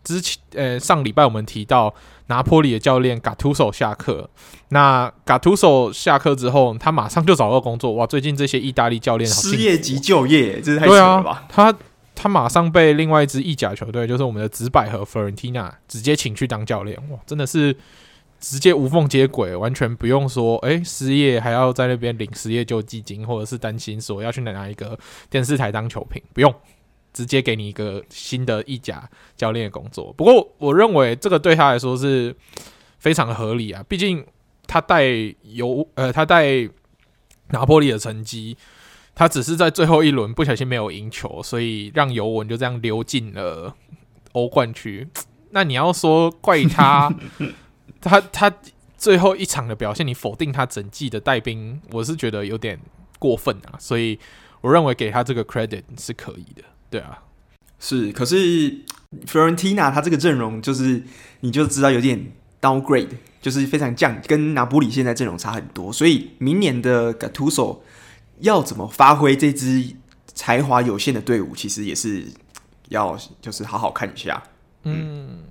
[0.04, 1.94] 之前呃上礼拜我们提到。
[2.28, 4.30] 拿坡里的教练 Gattuso 下课，
[4.70, 7.92] 那 Gattuso 下课之后，他马上就找到工作。
[7.96, 11.32] 哇，最近这些意大利教练失业即就业，这是太扯了吧？
[11.32, 11.78] 啊、他
[12.22, 16.96] 他马上被另外一支意甲球队，就是我们的紫百合 Fiorentina 直接请去当教练。
[17.10, 17.76] 哇，真的是
[18.40, 25.00] 直接无缝接轨，完全不用说，哎、失业还要在那边领失业救济金，或者是担心说要去哪哪一个
[25.32, 26.54] 电视台当球评，不用。
[27.14, 32.34] 直接给你一个新的意甲教练的工作，不过我认为这个对他来说是
[33.00, 34.26] 非常合理啊，毕竟
[34.66, 35.04] 他带
[35.42, 36.70] 尤呃他带
[37.50, 38.56] 拿破里的成绩，
[39.14, 43.76] 他只是在最后一轮不小心没有赢球，所以让尤文就这样溜进了
[44.32, 45.08] 欧冠区。
[45.52, 47.14] 那你要说怪他，
[48.00, 48.52] 他他
[48.98, 52.80] 最后一场的表现，你否定他整季的带兵，我是觉得有点
[53.20, 54.18] 过分啊，所以
[54.62, 56.64] 我认为给他这个 credit 是可以的。
[56.90, 57.24] 对啊，
[57.80, 58.36] 是，可是
[59.26, 61.04] Fiorentina 他这个阵容就是
[61.42, 63.10] 你就知道有点 downgrade，
[63.42, 67.80] 就是非常降，跟拿波里现在阵容差很多，所以明年的 Gattuso
[68.42, 69.96] 要怎么发挥这支
[70.28, 72.26] 才华有限的队伍，其实也是
[72.90, 74.42] 要就是好好看一下。
[74.84, 75.44] 嗯，嗯，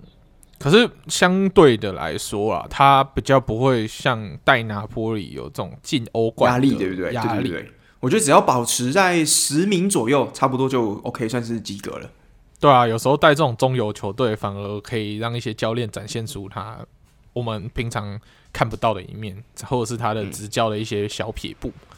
[0.58, 7.12] 可是相对的来说啊，他比较不会像戴拿波里有这种进欧冠压力，对不对？
[7.12, 7.48] 压力。
[7.48, 12.10] 对对对我觉得只要保持在十名左右，差不多就 OK，算是及格了。
[12.58, 16.78] 对啊，有时候带这种中游球队，反而可以让一些教练展现出他
[17.34, 18.18] 我们平常
[18.52, 21.89] 看不到的一面，或者是他的执教的一些小撇步，嗯、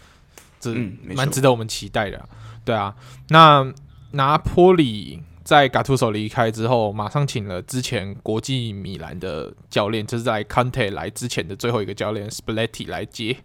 [0.62, 0.72] 这
[1.14, 2.28] 蛮值得我们期待的、啊。
[2.64, 2.94] 对啊，
[3.30, 3.70] 那
[4.12, 13.36] 拿坡里在 Gattuso 离开之后，马上请了之前国际米兰的教练，就是在 Conte 来之前的最后一个教练 Spalletti 来接。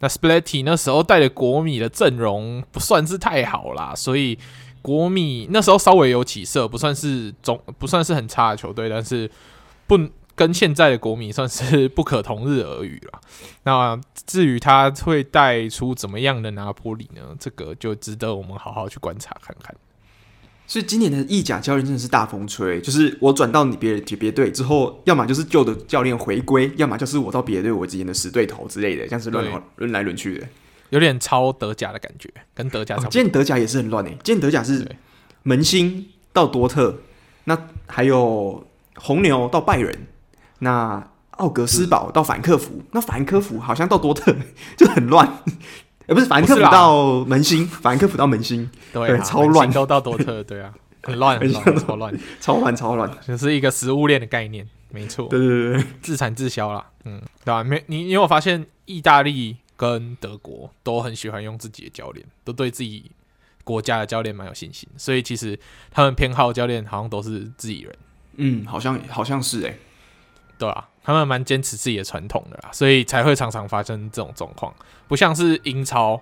[0.00, 4.38] 那 Spalletti 那时候带的国米的阵容不算是太好啦，所以
[4.82, 9.28] 国米那时候稍微有起色，不算是中，不算是很差的球队，但是
[9.86, 9.98] 不
[10.38, 13.20] 跟现在的国米算是不可同日而语了。
[13.64, 17.36] 那至于他会带出怎么样的拿坡里呢？
[17.40, 19.74] 这个就值得我们好好去观察看看。
[20.68, 30.46] 所以今年的意甲教练真的是大风吹，就是我转到你别别队之后，要么就是旧的教练回归，要么就是我到别的队我之间的死对头之类的，这样子轮轮来轮去的，
[30.90, 33.10] 有点超德甲的感觉，跟德甲差不多。
[33.10, 34.86] 今年德甲也是很乱诶，今年德甲是
[35.42, 37.00] 门兴到多特，
[37.44, 40.06] 那还有红牛到拜仁，
[40.60, 44.34] 那奥格斯堡到法兰克福，那法兰克福好像到多特
[44.76, 45.42] 就很乱。
[46.08, 57.62] 也不是法兰克福到门兴，法兰克福到门兴，对，对，超乱，都到多特， 对啊，很乱，很乱，超乱，超乱，超乱，就是一个食物链的概念，没错，对对对，自产自销啦，嗯，对吧？
[57.62, 63.10] 没你，你有发现意大利跟德国都很喜欢用自己的教练，都对自己
[63.62, 67.94] 国家的教练蛮有信心，所以其实他们偏好教练好像都是自己人，
[68.36, 69.78] 嗯，好像好像是哎、欸，
[70.58, 70.88] 对啊。
[71.04, 74.74] 他们蛮坚持自己的传统的啦，所以才会常常发生这种状况，
[75.06, 76.20] 不像是英超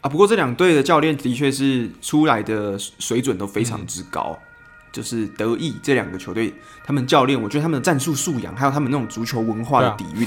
[0.00, 0.10] 啊。
[0.10, 4.42] 不过这两队的教练的确是出来的水准都非常之高，嗯、
[4.90, 6.52] 就是德意这两个球队，
[6.84, 10.26] 他们教练，我觉得他们的战术素养，还有他们那种足球文化的底蕴，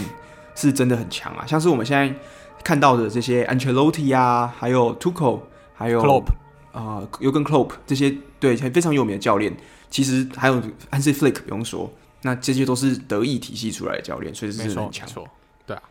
[0.55, 1.45] 是真的很强啊。
[1.45, 2.15] 像是我们现在
[2.63, 5.41] 看到的这些 Ancelotti 啊，还有 Tuchel，
[5.73, 6.27] 还有 Klopp
[6.71, 9.57] 啊，Jurgen Klopp 这些对非常有名的教练，
[9.89, 11.91] 其实还有 Hansi Flick 不用说。
[12.21, 15.07] 那这些都是德意体系出来的教练，所以是很强。
[15.07, 15.27] 没错，
[15.65, 15.83] 对啊。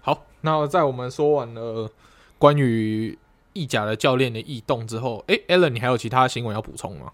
[0.00, 1.88] 好，那在我们说完了
[2.36, 3.16] 关于
[3.52, 7.12] 意甲的教练的异动之后，诶 Allen 你还有其他新闻要补充吗？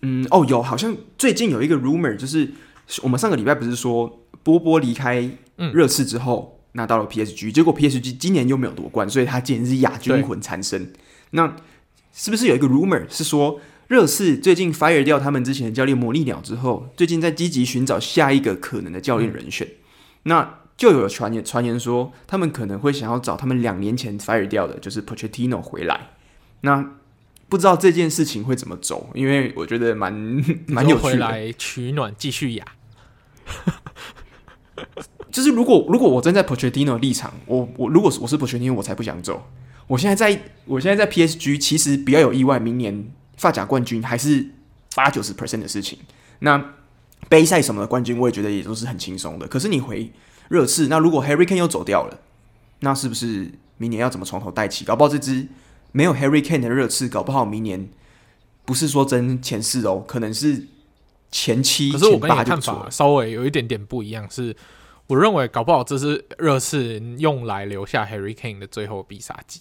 [0.00, 2.50] 嗯，哦，有，好像最近有一个 rumor，就是
[3.02, 5.30] 我们上个礼拜不是说波波离开
[5.74, 10.94] 热刺之后，嗯、拿到了 PSG，结果 PSG 今年又没有夺冠，所以他今年是亚军魂缠身。
[11.32, 11.54] 那
[12.10, 13.60] 是不是有一个 rumor 是说？
[13.90, 19.66] 热刺最近 fire 掉他们之前的教练魔力鸟之后，最近在积极寻找下一个可能的教练人选。
[19.66, 19.74] 嗯、
[20.22, 26.10] 那就有传言传言说，他们可能会想要找他们两年前 fire 掉的，就是 Pochettino 回来。
[26.60, 26.92] 那
[27.48, 30.14] 不知道这件事情会怎么走，因为我觉得蛮
[30.68, 31.08] 蛮有趣的。
[31.08, 32.64] 回来取暖，继续养。
[35.32, 39.50] 就是如果如果我站在 Pochettino 立场，我我如果我是 Pochettino，我才不想走。
[39.88, 43.10] 我现在在我现在在 PSG，其实比较有意外，明年。
[43.40, 44.46] 法甲冠军还是
[44.94, 45.98] 八九十 percent 的事情，
[46.40, 46.74] 那
[47.30, 49.48] 杯赛什么的冠军，我也觉得也都是很轻松的。
[49.48, 50.12] 可是你回
[50.48, 50.88] 热刺。
[50.88, 52.20] 那如果 Harry Kane 又走掉了，
[52.80, 54.84] 那是不是明年要怎么从头带起？
[54.84, 55.48] 搞不好这支
[55.92, 57.88] 没有 Harry Kane 的热刺，搞不好明年
[58.66, 60.66] 不是说争前四哦，可能是
[61.30, 61.90] 前七。
[61.92, 64.54] 可是我跟你看法稍微有一点点不一样，是
[65.06, 69.60] 我认为搞不好这是热刺用来留下 Harry Kane 的最后必杀技，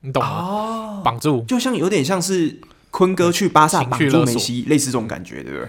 [0.00, 1.00] 你懂吗？
[1.02, 2.60] 绑、哦、住，就像有点像是
[2.90, 5.68] 坤哥去巴萨绑住梅西，类似这种感觉，对不对？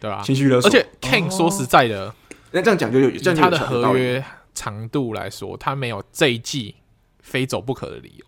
[0.00, 0.68] 对啊，情绪勒索。
[0.68, 2.14] 而且 King 说实在的，
[2.52, 6.76] 那、哦、这样讲就有，这样他的合约长度来说，他没有这一季
[7.20, 8.24] 非走不可的理由。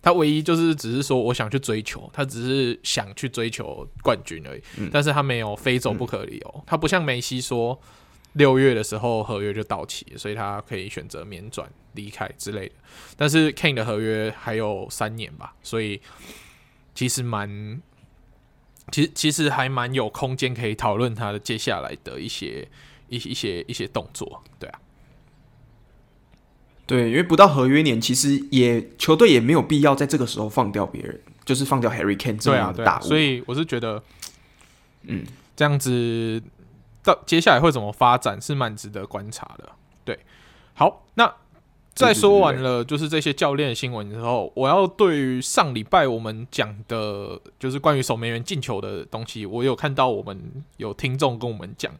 [0.00, 4.62] 他唯一就是只是说，我想去追求，他只是想去追求冠军而已。
[4.78, 6.54] 嗯、但是他没有非走不可的理由。
[6.56, 7.80] 嗯、他不像梅西说，
[8.32, 12.74] 六月的时候合约就到期，所以他可以选择免转离开之类的。
[13.16, 16.00] 但是 King 的合约还有三年吧，所以
[16.94, 17.80] 其实蛮。
[18.90, 22.68] 其实其实还蛮有空间可以讨论他的接下来的一些
[23.08, 24.80] 一些一些一些动作，对啊，
[26.84, 32.96] 对，因为不到合约年，其实也球队也没有必要在这个时候放掉别人，就是放掉 Harry Kane 这样的大物。
[32.96, 34.02] 啊，啊，所以我是觉得，
[35.02, 35.24] 嗯，
[35.54, 36.42] 这样子
[37.04, 39.70] 到接下来会怎么发展是蛮值得观察的。
[40.04, 40.18] 对，
[40.74, 41.32] 好，那。
[41.94, 51.92] 在说完了就是这些教练的新闻之后，我要对于上礼拜我们讲的，就是关于守门员进球的东西，我有看到我们有听众跟我们讲，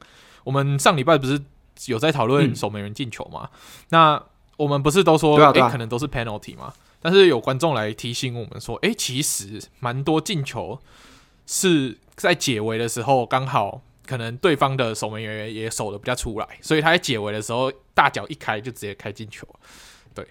[0.45, 1.39] 我们上礼拜不是
[1.87, 3.51] 有在讨论守门员进球吗？
[3.53, 3.59] 嗯、
[3.91, 4.23] 那
[4.57, 6.73] 我们不是都说，哎、欸，可能都是 penalty 吗？
[7.01, 10.81] 但是有观众来提醒我们说，哎、欸，其实蛮多进球
[11.47, 13.83] 是在解围的时候刚好。
[14.07, 19.47] 可能对方的守门员也守的比较出来，所以他在解围的时候大脚一开就直接开进球，
[20.15, 20.27] 对，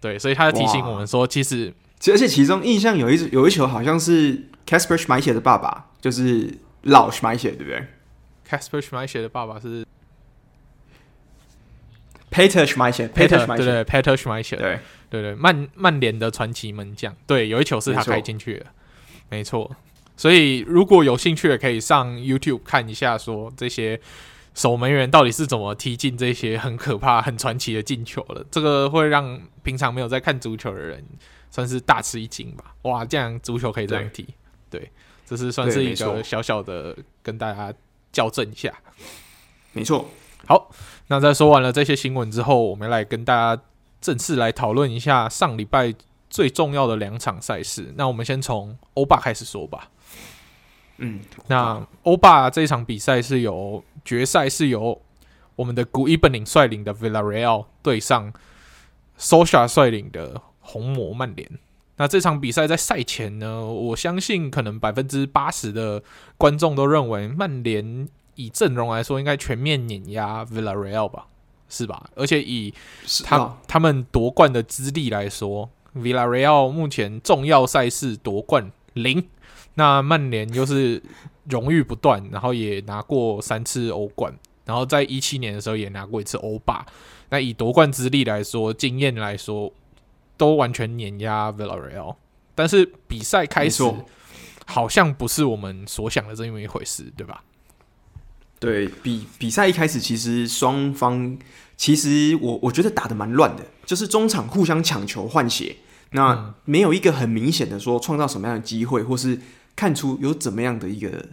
[0.00, 1.72] 对，所以他就提醒我们说，其实，
[2.10, 7.86] 而且其中印象有一有一球好像是 Casper Schmeichel 的爸爸，就是老 Schmeichel 对不对
[8.48, 9.86] ？Casper Schmeichel 的爸爸是
[12.30, 14.78] Peter Schmeichel，Peter Schmeichel，对对，Peter Schmeichel，对。
[15.10, 18.66] 对对，曼曼联的传奇门将，对，有一球是他开进去的，
[19.30, 19.74] 没错。
[20.18, 23.98] 所以，如果有兴趣的，可以上 YouTube 看一下，说这些
[24.52, 28.44] 守门员到底是怎么踢进这些很可怕、很传奇的进球的。
[28.50, 31.04] 这个会让平常没有在看足球的人
[31.52, 32.74] 算是大吃一惊吧？
[32.82, 34.26] 哇，这样足球可以这样踢？
[34.68, 34.90] 对，对，
[35.24, 37.72] 这是算是一个小小的跟大家
[38.12, 38.74] 校正一下。
[39.72, 40.10] 没错。
[40.46, 40.68] 好，
[41.06, 43.62] 那在说完了这些新闻之后，我们来跟大家
[44.00, 45.94] 正式来讨论一下上礼拜
[46.28, 47.92] 最重要的两场赛事。
[47.96, 49.88] 那我们先从欧霸开始说吧。
[50.98, 55.00] 嗯，那欧霸这一场比赛是由决赛是由
[55.54, 58.32] 我们的古伊本宁率领的 Villarreal 对上
[59.18, 61.48] Solskjaer 率领的红魔曼联。
[61.96, 66.02] 那这场比赛在赛前呢，我相信可能百分之八十的
[66.36, 71.26] 观众都认为曼联以阵容来说应该全面碾压 Villarreal 吧，
[71.68, 72.08] 是吧？
[72.14, 72.72] 而且以
[73.24, 79.28] 他、啊、他们夺冠的资历来说，Villarreal 目前重要赛事夺冠零。
[79.78, 81.00] 那曼联又是
[81.48, 86.84] 荣誉不断，然后也拿过三次欧冠，然后在一七年的时候也拿过一次欧霸。
[87.30, 89.72] 那以夺冠之力来说，经验来说，
[90.36, 92.16] 都完全碾压 Villarreal。
[92.56, 93.84] 但是比赛开始
[94.66, 97.44] 好像不是我们所想的这么一回事，对吧？
[98.58, 101.38] 对比比赛一开始，其实双方
[101.76, 105.76] 其实我我觉得打的蛮乱的，就是中场互相抢球换血，
[106.10, 109.38] 那没有一个很明显的说创造什么样的机会，或是。
[109.78, 111.24] 看出有怎么样的一个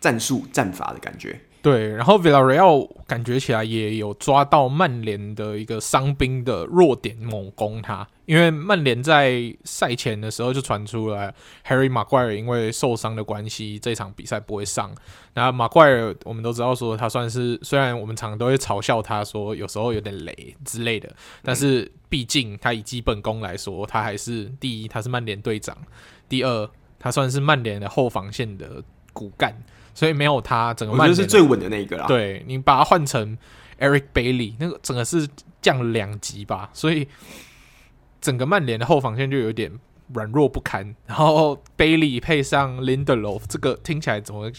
[0.00, 1.90] 战术战法的感觉，对。
[1.90, 8.08] 然后 Villarreal 感觉起来也有抓到曼联的一个伤兵的弱点，猛攻他。
[8.24, 11.34] 因为曼联在赛前的时候就传出来
[11.66, 14.90] Harry Maguire 因为受伤的关系，这场比赛不会上。
[15.34, 25.76] 然后 Maguire 我们都知道说他算是，虽然我们常常都会嘲笑他说有时候有点雷之类的，但是毕竟他以基本功来说，他还是第一，他是曼联队长，
[26.26, 26.70] 第二。
[27.02, 28.80] 他算是曼联的后防线的
[29.12, 29.52] 骨干，
[29.92, 32.06] 所以没有他，整个曼联是最稳的那一个啦。
[32.06, 33.36] 对，你把他换成
[33.80, 35.28] Eric Bailey，那个整个是
[35.60, 37.08] 降两级吧，所以
[38.20, 39.70] 整个曼联的后防线就有点
[40.14, 40.94] 软弱不堪。
[41.06, 44.50] 然后 Bailey 配上 Lindelof，这个听起来怎么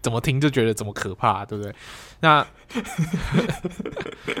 [0.00, 1.74] 怎么听就觉得怎么可怕，对不对？
[2.20, 2.46] 那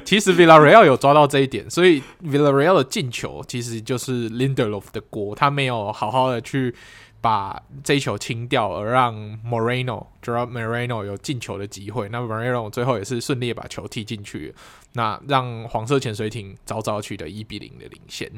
[0.04, 6.74] 其实 Villarreal 有抓到这一点，所以 Villarreal 的进球其实就是 Lindelof 的锅，他没有好好的去。
[7.20, 9.14] 把这一球清掉，而让
[9.44, 12.08] Moreno、Gerard Moreno 有进球的机会。
[12.08, 14.54] 那 Moreno 最后也是顺利把球踢进去，
[14.94, 18.30] 那让黄色潜水艇早早取得一比零的领先。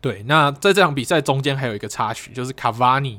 [0.00, 3.18] 对，那在这场比赛中间还有一个插曲，就是 Cavani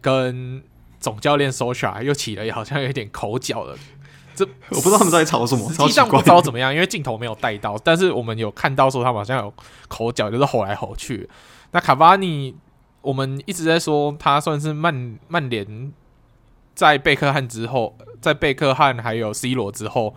[0.00, 0.62] 跟
[0.98, 3.76] 总教练 Solskjaer 又起了好像有点口角了
[4.34, 9.54] 这 我不知道他们在吵什么，实际上不知道怎么样，因为镜头没有带到，但是我们有看到说他们好像有
[9.88, 11.28] 口角，就是吼来吼去。
[11.70, 12.54] 那卡巴尼，
[13.02, 15.92] 我们一直在说他算是曼曼联
[16.74, 20.14] 在贝克汉之后，在贝克汉还有 C 罗之后。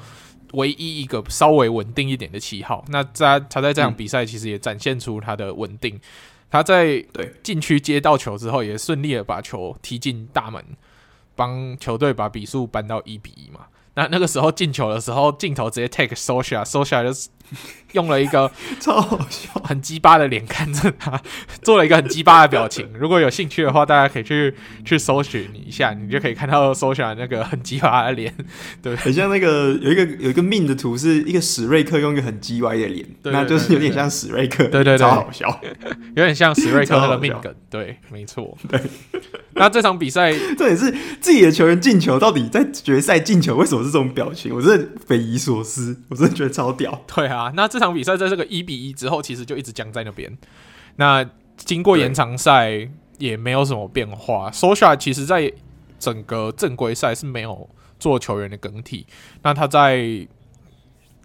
[0.54, 5.98] 唯一一个稍微稳定一点的七号，那在他在这场比赛其实也展现出他的稳定。
[6.50, 7.02] 他在
[7.42, 10.62] 禁区接到球之后，也顺利的把球踢进大门，
[11.38, 13.62] 帮球队把比数扳到一比一嘛。
[13.94, 17.30] 那那个时候进球的时候，镜头直接 take Solskjaer，Solskjaer 就是。
[17.93, 18.49] 用了一个
[18.80, 21.22] 超好笑、很鸡巴的脸看着他，
[21.62, 22.88] 做了一个很鸡巴的表情。
[22.97, 24.54] 如果有兴趣的话，大家可以去
[24.86, 28.34] 去搜寻一下，你就可以看到 Solskjaer 那个很鸡巴的脸，
[28.82, 35.60] 对，很像那个有一个有一个 meme 的图，是一个史瑞克用一个很鸡歪的脸，那就是有点像史瑞克，对对对，超好笑，
[36.16, 38.80] 有点像史瑞克那个 meme 梗，对，没错，对。
[39.54, 40.89] 那这场比赛，这也是
[41.20, 44.56] 自己的球员进球，到底在决赛进球为什么是这种表情？
[44.56, 47.04] 我真的匪夷所思，我真的觉得超屌。
[47.14, 50.38] 对啊，啊那这场比赛在这个一比一之后，其实就一直僵在那边。
[50.96, 51.28] 那
[51.58, 54.50] 经过延长赛也没有什么变化。
[54.52, 55.52] Solskjaer 其实在
[56.00, 57.70] 整个正规赛是没有
[58.00, 59.06] 做球员的更替。
[59.42, 60.28] 那他在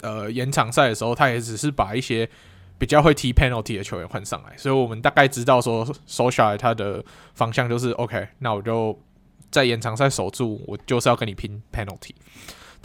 [0.02, 2.28] 呃延长赛的时候，他也只是把一些。
[2.78, 7.02] 比较会踢 penalty 的球员换上来，所以我们大概知道说 Solskjaer 他的
[7.32, 9.00] 方向就是 OK，那我就
[9.50, 12.10] 在延长赛守住，我就是要跟你拼 penalty。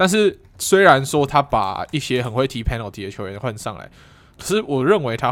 [0.02, 3.88] 但是虽然说他把一些很会踢 penalty 的球员换上来，
[4.36, 5.32] 可是我认为他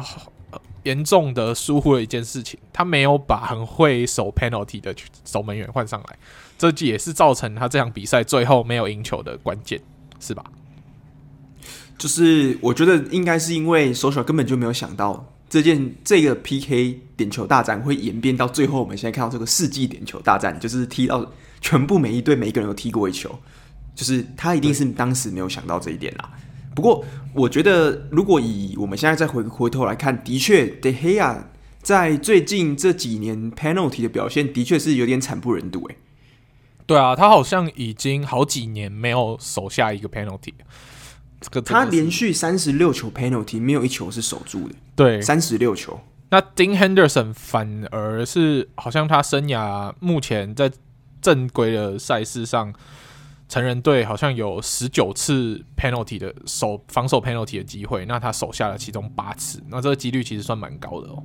[0.83, 4.93] 严重的疏忽了一件事情，他没有把很会守 penalty 的
[5.25, 6.19] 守门员换上来，
[6.55, 9.81] 这也是造成他这场比赛最后没有赢球的关键，
[10.19, 10.43] 是吧？
[11.97, 21.25] 就是我觉得应该是因为 Solskjaer 根本就没有想到这件这个 PK 点球大战会演变到最后，我们现在看到这个世纪点球大战，就是踢到
[21.59, 23.35] 全部每一队每一个人都踢过一球，
[23.99, 26.31] 就是他一定是当时没有想到这一点啦。
[26.73, 31.43] 不过我觉得，如果以我们现在再回回头来看，的确，De Gea
[31.81, 35.97] 在最近这几年 penalty 的表现的确是有点惨不忍睹诶。
[36.85, 40.53] 对啊，他好像已经好几年没有守下一个 penalty。
[41.41, 45.99] 这个他连续三十六球 penalty 没有一球是守住的，对，三十六球。
[46.29, 50.71] 那 Dean Henderson 反而是好像他生涯目前在
[51.21, 52.73] 正规的赛事上，
[53.49, 61.21] 成人队好像有十九次 penalty 的守防守 penalty 的机会，那他守下了其中八次，那这个几率其实算蛮高的哦。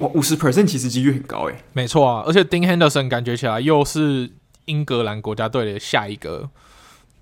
[0.00, 1.54] 哇，五十 percent 其实几率很高诶。
[1.72, 4.30] 没错啊，而且 Dean Henderson 感觉起来又是
[4.66, 6.50] 英格兰国家队的下一个。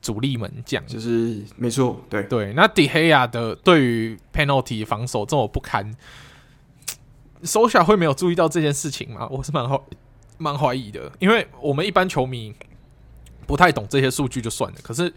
[0.02, 2.52] 主力门将就是没错，对对。
[2.52, 5.94] 那 De Gea 的对于 penalty 防守这么不堪
[7.42, 9.26] ，Solskjaer 会没有注意到这件事情吗？
[9.30, 9.82] 我是蛮好
[10.36, 12.54] 蛮怀疑的，因为我们一般球迷
[13.44, 15.12] 不太懂这些数据就算了，可是。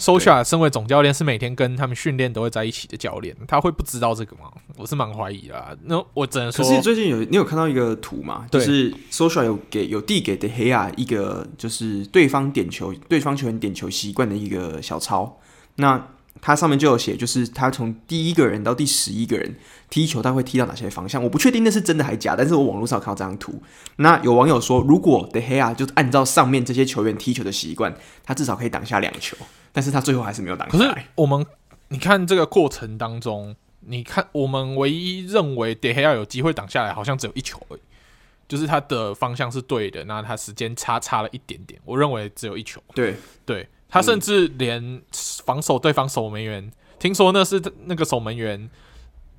[0.00, 4.44] Solskjaer 身为总教练，是每天跟他们训练都会在一起的教练，他会不知道这个吗？
[4.76, 5.76] 我是蛮怀疑的。
[5.86, 8.46] 那我只能说，可是最近有你有看到一个图吗？
[8.48, 15.40] 就是 Solskjaer 有给有递给 De Gea 一个就是对方点球、对方球员点球习惯的一个小抄。
[15.74, 16.06] 那
[16.40, 19.56] 它上面就有写，就是他从第一个人到第十一个人
[19.90, 21.22] 踢球，他会踢到哪些方向？
[21.22, 23.60] 我不确定那是真的还是假，但是我网络上看到这张图。
[23.96, 29.36] 那有网友说，如果 De Gea 就按照上面这些球员踢球的习惯，他至少可以挡下两球。
[29.72, 30.94] 但是他最后还是没有挡下来。
[30.94, 31.44] 可是我们，
[31.88, 37.80] 你看这个过程当中，你看我们唯一认为 De Gea 有机会挡下来，好像只有一球而已，
[38.48, 42.80] 就是他的方向是对的，那他时间差差了一点点，我认为只有一球。
[42.94, 45.02] 对，对他甚至连
[45.44, 48.68] 防守对方守门员，嗯、听说那是那个守门员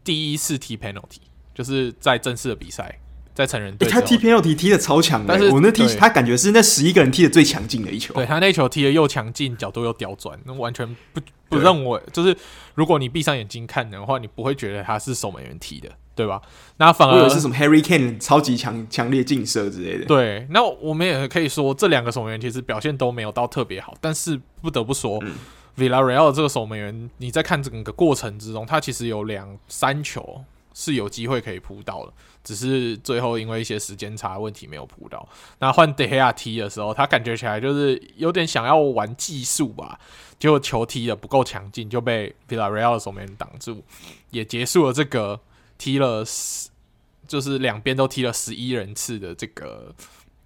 [0.04, 1.22] 第一次踢 penalty，
[1.54, 3.00] 就是在正式的比赛。
[3.32, 8.14] 在成人队、欸，他踢 penalty 踢的超强，但是我那踢他感觉是那十一个人踢的最强劲的一球。
[8.14, 12.36] 对，他那球踢的又强劲，角度又刁钻，那完全不不认为，就是
[12.76, 15.90] 如果你闭上眼睛看的话，你不会觉得他是守门员踢的，
[16.20, 16.42] 对吧？
[16.76, 20.06] 那反而是什么 Harry Kane 超级强强烈劲射之类的。
[20.06, 25.34] 对，那我们也可以说这两个守门员其实表现都没有到特别好，但是不得不说、嗯、
[25.78, 30.44] Villarreal 这个守门员，你在看整个过程之中，他其实有两三球
[30.74, 32.12] 是有机会可以扑到的。
[32.42, 35.28] 只是最后因为一些时间差问题没有扑到。
[35.60, 40.00] 那换 De Gea 踢的时候，他感觉起来就是有点想要玩技术吧，
[40.40, 43.84] 结果球踢的不够强劲，就被 Villarreal 的守门员挡住，
[44.32, 45.40] 也结束了这个
[45.80, 46.70] 踢了十，
[47.28, 49.96] 就是两边都踢了十一人次的这个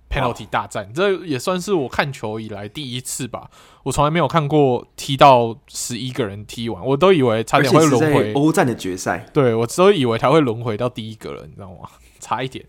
[0.10, 0.94] penalty 大战。
[0.94, 3.50] 这也算是我看球以来第一次吧，
[3.84, 9.26] 我从来没有看过踢到十一个人踢完，我都以为差点会轮回欧战的决赛。
[9.34, 11.90] 对，我都以为他会轮回到第一个人，你知道吗？
[12.22, 12.64] 差一点。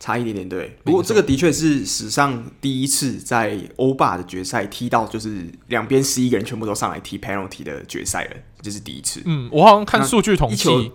[0.00, 0.76] 差一点点，对。
[0.84, 9.20] 不过这个的确是史上第一次在欧霸的决赛踢到，就是两边十一个人全部都上来踢 penalty 的决赛了，这、就是第一次。
[9.24, 10.92] 嗯，我好像看数据统计，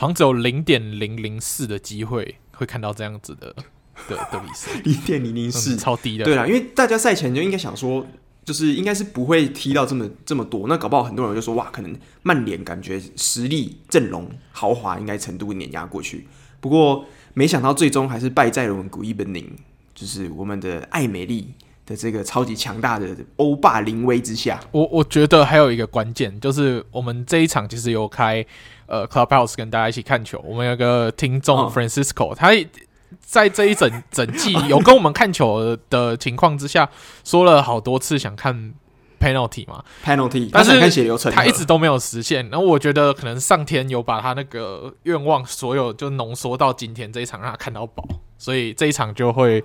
[0.00, 3.54] 好像只有零点零零四的机会会看到这样子的
[4.08, 6.24] 的的比赛，零点零零四，超低的。
[6.24, 8.06] 对啊，因为大家赛前就应该想说，
[8.44, 10.66] 就是应该是不会踢到这么这么多。
[10.66, 16.26] 那搞不好很多人就说，哇，可能曼联感觉实力阵容豪华，应该程度碾压过去。
[16.60, 17.04] 不过。
[17.32, 19.48] 没想到最终还是败在了我们古伊本宁，
[19.94, 21.54] 就是我们的艾美丽
[21.86, 24.58] 的这个超级强大的欧霸临危之下。
[24.72, 28.44] 我我觉得还有一个关键，就是我们这一场其实有开
[28.90, 30.38] 呃 Clubhouse 跟大家一起看球。
[30.46, 32.50] 我们有个听众 Francisco，、哦、他
[33.20, 36.90] 在这一整 整季有跟我们看球的情况之下，
[37.24, 38.74] 说了好多次想看。
[39.20, 42.48] penalty 嘛，penalty，但是他一直都没有实现。
[42.48, 48.02] 然后我觉得可能上天有把他那个愿望所有就浓缩到今天这一场，让他看到宝，
[48.38, 49.62] 所以这一场就会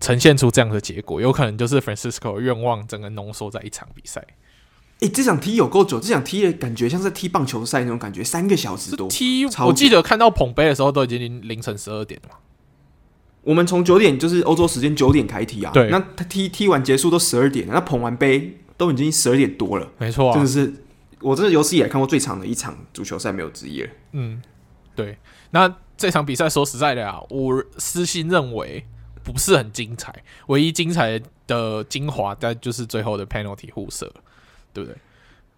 [0.00, 1.20] 呈现出这样的结果。
[1.20, 4.26] 有可能就是 Francisco 的愿望整个浓缩在一场比赛。
[5.00, 9.08] 诶，这场踢有够久，这场踢的感觉像是踢棒球赛那种感觉，三个小时多。
[9.08, 12.38] 踢，我记得看到捧杯的时候都已经凌晨十二点了。
[13.42, 18.58] 我们从九点就是欧洲时间九点开踢啊，对，那他踢踢完结束都十二点，那捧完杯。
[18.78, 20.70] 都已经十二点多了，没错、啊，真的是
[21.22, 23.88] 我这有史以来看过最长的一场足球赛，没有之一了。
[24.12, 24.42] 嗯，
[24.94, 25.16] 对。
[25.52, 28.84] 那这场比赛说实在的啊，我私心认为
[29.24, 30.14] 不是很精彩，
[30.48, 34.12] 唯一精彩的精华，但就是最后的 penalty 互射，
[34.76, 34.98] 对不对？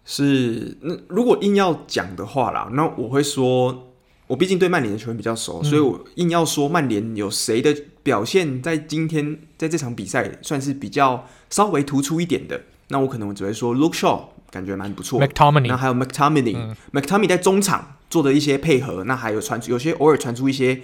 [0.05, 0.77] 是。
[0.81, 3.91] 那如果硬要讲的话啦，那我会说，
[4.27, 12.61] 我毕竟对曼联的球员比较熟，嗯、所以我硬要说曼联有谁的表现在今天在这场比赛算是比较稍微突出一点的。
[12.87, 20.81] 那我可能我只会说 Look Shaw 感觉蛮不错，McTominay，那还有 McTominay，McTominay、嗯、在中场做的一些配合，那还有传出有些偶尔传出一些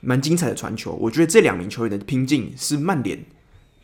[0.00, 0.92] 蛮精彩的传球。
[1.00, 3.24] 我觉得这两名球员的拼劲是曼联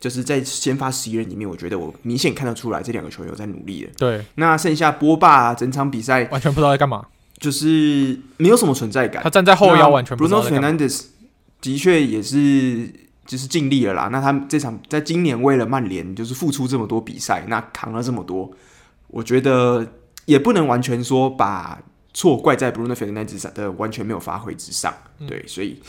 [0.04, 3.90] 就是在先发十一人里面，我觉得我明显看得出来这两个球员有在努力的。
[3.96, 7.06] 对，那剩下波霸整场比赛完全不知道在干嘛，
[7.38, 9.22] 就是没有什么存在感。
[9.22, 10.14] 他站在后腰完全。
[10.18, 11.06] Bruno Fernandes
[11.62, 13.02] 的确也是。
[13.26, 14.08] 就是尽力了啦。
[14.12, 18.52] 那他这场在今年为了曼联，就是付出这么多比赛，那扛了这么多，
[19.06, 19.86] 我觉得
[20.26, 21.80] 也不能完全说把
[22.12, 24.92] 错怪在 Bruno Fernandes 上的完全没有发挥之上。
[25.20, 25.80] 嗯、对，所以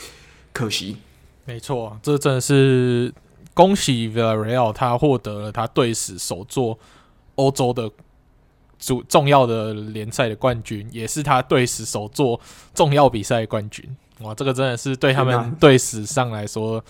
[0.54, 0.96] 可惜。
[1.44, 3.12] 没错，这真的是
[3.56, 6.78] 恭喜 Villarreal，他获得了他队史首座
[7.36, 7.90] 欧洲的
[8.78, 12.38] 主重要的联赛的冠军，也是他队史首座
[12.74, 13.96] 重要比赛冠军。
[14.20, 16.84] 哇，这个真的是对他们队史上来说。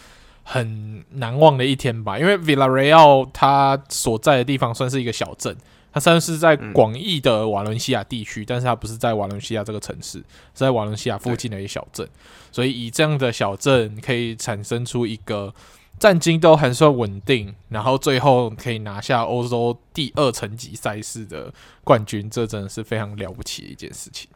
[0.49, 5.57] 很难忘的一天吧，因为 Villarreal 他所在的地方算是一个小镇，
[5.93, 12.09] 它算是在广义的瓦伦西亚地区，嗯、但是它不是在瓦伦西亚这个城市，是在瓦伦西亚附近的一个小镇，
[12.53, 15.53] 所以以这样的小镇可以产生出一个
[15.99, 24.29] 战绩都还算稳定，然后最后可以拿下欧洲第二层级赛事的冠军，这真的是非常了不起的一件事情。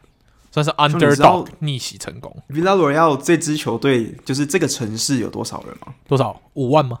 [0.51, 2.35] 算是 underdog 逆袭成功。
[2.49, 5.93] Villarreal 这支球队就是这个城市有多少人吗？
[6.07, 6.41] 多少？
[6.55, 6.99] 五万吗？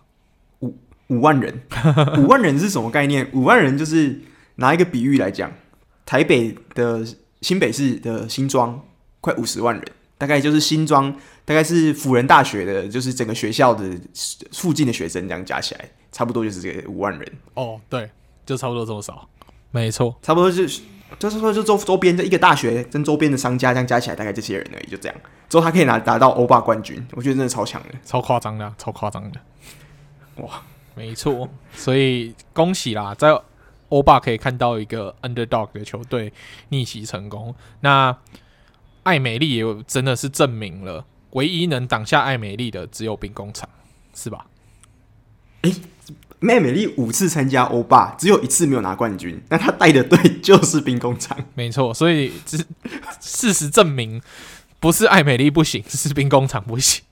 [0.61, 0.73] 五
[1.07, 1.61] 五万人？
[2.17, 3.29] 五万人是什么概念？
[3.33, 4.21] 五万人就是
[4.55, 5.51] 拿一个比喻来讲，
[6.05, 7.05] 台北的
[7.41, 8.81] 新北市的新庄
[9.19, 9.85] 快五十万人，
[10.17, 11.13] 大概就是新庄，
[11.45, 13.89] 大概是辅仁大学的，就是整个学校的
[14.51, 17.31] 附近的学生这样加起来，差不多就是这个五万人。
[17.53, 18.09] 哦，对，
[18.45, 19.27] 就差不多这么少，
[19.71, 20.81] 没错，差不多就是。
[21.19, 25.17] 就是说，就周周边这一个大学跟周边的商家这样加起来，大概这些人而已，就这样。
[25.49, 29.39] 之后他可以拿拿到欧霸冠军，我觉得真的超强的，超夸张的，超夸张的。
[30.37, 30.63] 哇，
[30.95, 33.37] 没错，所以恭喜啦，在
[33.89, 36.31] 欧霸可以看到一个 underdog 的球队
[36.69, 37.53] 逆袭成功。
[37.81, 38.17] 那
[39.03, 43.67] 艾美丽也真的是证明了，唯一能挡下艾美丽的只有兵工厂，
[44.13, 44.45] 是吧？
[45.63, 45.81] 诶、欸。
[46.41, 49.39] 艾美丽五次参加欧霸，只有一次没有拿冠军。
[49.47, 51.93] 那他带的队就是兵工厂，没错。
[51.93, 52.57] 所以这
[53.19, 54.19] 事实证明，
[54.79, 57.03] 不是艾美丽不行，是兵工厂不行。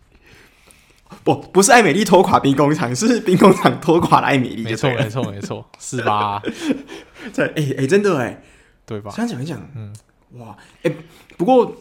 [1.24, 4.64] 不，不是艾美丽拖垮兵工厂，是兵工厂拖垮了艾美丽。
[4.64, 6.42] 没错，没错，没错，是吧？
[7.32, 8.42] 在哎哎，真的哎，
[8.88, 9.12] 对吧？
[9.16, 9.94] 这样讲一讲，嗯，
[10.40, 10.92] 哇，哎，
[11.38, 11.72] 不过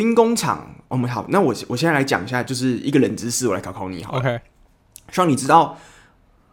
[0.00, 4.40] 兵工厂，我们好，那我我现在来讲一下，就是一个冷知识，我来考考你，好，OK，
[5.12, 5.76] 希望你知道。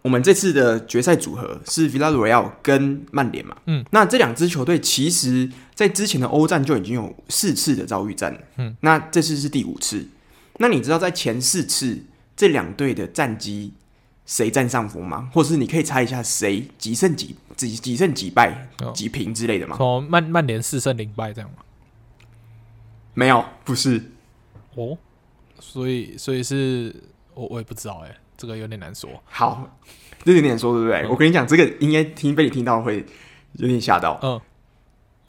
[0.02, 3.56] 我们这次的决赛组合是 Villarreal 跟曼联嘛？
[3.66, 8.40] 嗯，那这两支球队其实，在之前的欧战就已经有四次的遭遇战了。
[8.58, 10.06] 嗯，那这次是第五次。
[10.58, 12.04] 那你知道在前四次
[12.36, 13.74] 这两队的战绩
[14.26, 15.30] 谁占上风吗？
[15.34, 19.78] 或是你可以猜一下谁几胜几几几胜几败、哦、几平之类的吗？
[19.80, 21.58] 哦，曼曼联四胜零败这样吗？
[23.18, 24.00] 没有，不是。
[24.76, 24.96] 哦，
[25.60, 26.96] 所以所以是
[27.34, 29.10] 我我也不知道哎、欸，这个有点难说。
[29.26, 29.76] 好，
[30.24, 31.02] 这有点难说，对不对？
[31.02, 33.04] 嗯、我跟你讲，这个应该听被你听到会
[33.54, 34.20] 有点吓到。
[34.22, 34.40] 嗯，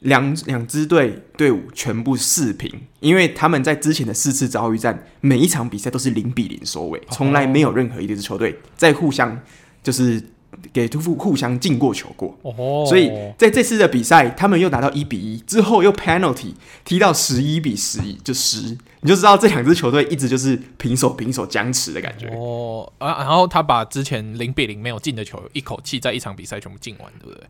[0.01, 9.41] 两两支队队伍全部四平，因为他们在之前的四次遭遇战，每一场比赛都是零比零收尾，从来没有任何一支球队在互相
[9.81, 10.23] 就是。
[10.71, 16.53] 给屠夫互相进过球过，哦，所以在这次的比赛，他们又拿到一比一，之后又 penalty
[16.85, 22.27] 踢到十一比十一，就十，你就知道这两支球队一直就是平手平手僵持的感觉。
[22.35, 27.43] 哦啊，然后他把之前零比零没有进的球，一口气在一场比赛全部进完，对不对？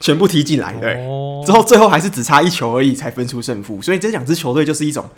[0.00, 0.94] 全部踢进来，对。
[1.06, 3.80] 哦、之后最后还是只差一球而已，才分出胜负。
[3.80, 5.08] 所以这两支球队就是一种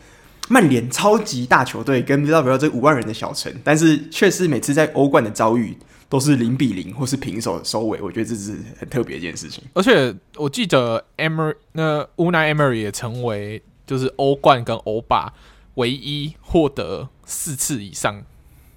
[0.49, 5.77] 曼联超级大球队跟 Villarreal 这五万人的小城，但是却是每次在欧冠的遭遇。
[6.09, 9.65] 都是零比零或是平手收尾，我觉得这是很特别一件事情。
[9.75, 15.33] 而且我记得 Emery 那 Unai Emery 也成为就是欧冠跟欧霸
[15.75, 18.25] 唯一获得四次以上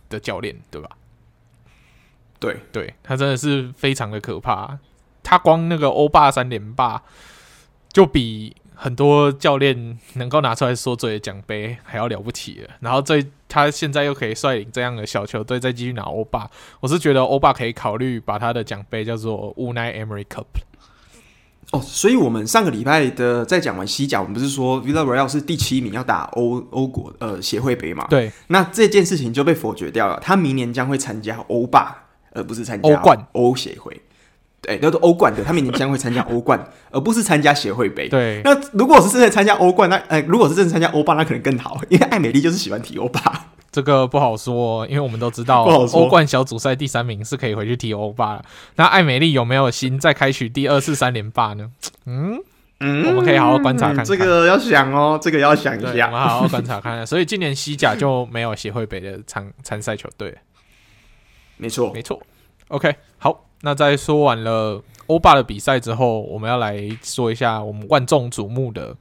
[0.10, 0.90] 的教练，对吧？
[2.40, 4.80] 对，对他真的是非常的可怕。
[5.24, 7.04] 他光那个欧霸三连霸
[7.92, 8.56] 就比。
[8.82, 16.50] 很多教练能够拿出来说嘴的奖杯还要了不起了，然后这他现在又可以率领这样的小球队再继续拿欧霸，
[16.80, 20.46] 我是觉得欧霸可以考虑把他的奖杯叫做 Unai Emery Cup。
[21.72, 28.08] 哦，所以我们上个礼拜的在讲完西甲，我们不是说 Villarreal 是第七名要打欧欧国呃协会杯嘛？
[28.10, 31.94] 对，那这件事情就被否决掉了，他明年将会参加欧霸，
[32.32, 34.02] 而不是参加欧冠欧协会。
[34.62, 36.60] 对，叫做欧冠的，他明年将会参加欧冠，
[36.92, 38.10] 而不是参加协会杯。
[38.10, 43.48] 对，那如果是真的参加欧冠，那呃，如果是真的参加欧霸，那可能更好，因为艾美丽就是喜欢踢欧霸。
[43.72, 48.44] 这个不好说，因为我们都知道， 欧冠小组赛第三名是可以回去踢欧霸了。
[48.76, 51.70] 那艾美丽有没有心再开启第二次三连霸呢？
[52.06, 52.40] 嗯
[52.80, 54.06] 嗯，我们可以好好观察看看。
[54.06, 57.06] 这个要想哦，这个要想一下，我们好好观察 看看。
[57.06, 60.36] 所以今年西甲就没有协会杯的参参赛球队。
[61.58, 62.22] 没错，没错。
[62.70, 63.49] OK，好。
[63.62, 68.96] 那在说完了欧霸的比赛之后，我们要来说一下我们万众瞩目的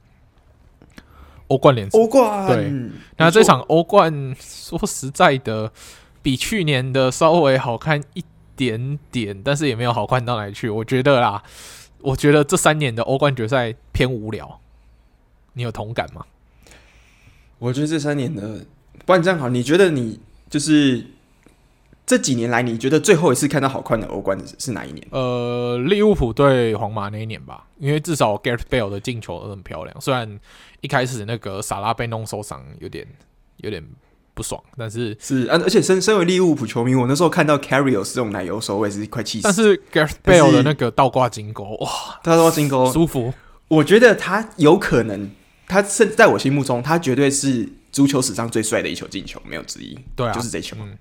[1.47, 1.97] 欧冠联赛。
[1.97, 2.71] 欧冠对，
[3.17, 5.71] 那这场欧冠说实在的，
[6.21, 8.23] 比去年的稍微好看一
[8.55, 10.69] 点点，但是也没有好看到哪里去。
[10.69, 11.41] 我觉得啦，
[12.01, 14.59] 我觉得这三年的欧冠决赛偏无聊，
[15.53, 16.25] 你有同感吗？
[17.59, 18.65] 我觉得这三年的，
[19.05, 21.05] 不然这样好，你觉得你就是？
[22.09, 25.07] 这几年来，你觉得最后一次看到好看的欧冠是哪一年？
[25.11, 29.95] 呃，利物浦对皇马那一年吧，因为至少 Gareth Bale 的进球都很漂亮。
[30.01, 30.39] 虽然
[30.81, 33.05] 一开始那个萨拉被弄受伤，有点
[33.57, 33.85] 有点
[34.33, 39.43] 不爽，但是是啊，而且身身为利物浦球迷，我那时候看到 Karius 这种奶油手，我也是快气死。
[39.43, 43.31] 但是 Gareth Bale 的那个倒挂金钩，哇，倒挂金钩舒服。
[43.67, 45.29] 我觉得他有可能，
[45.67, 49.95] 他甚至在我心目中，他绝对是足球史上最帅的一球进球，没有之一。
[50.15, 50.75] 对啊，就是这球。
[50.79, 50.97] 嗯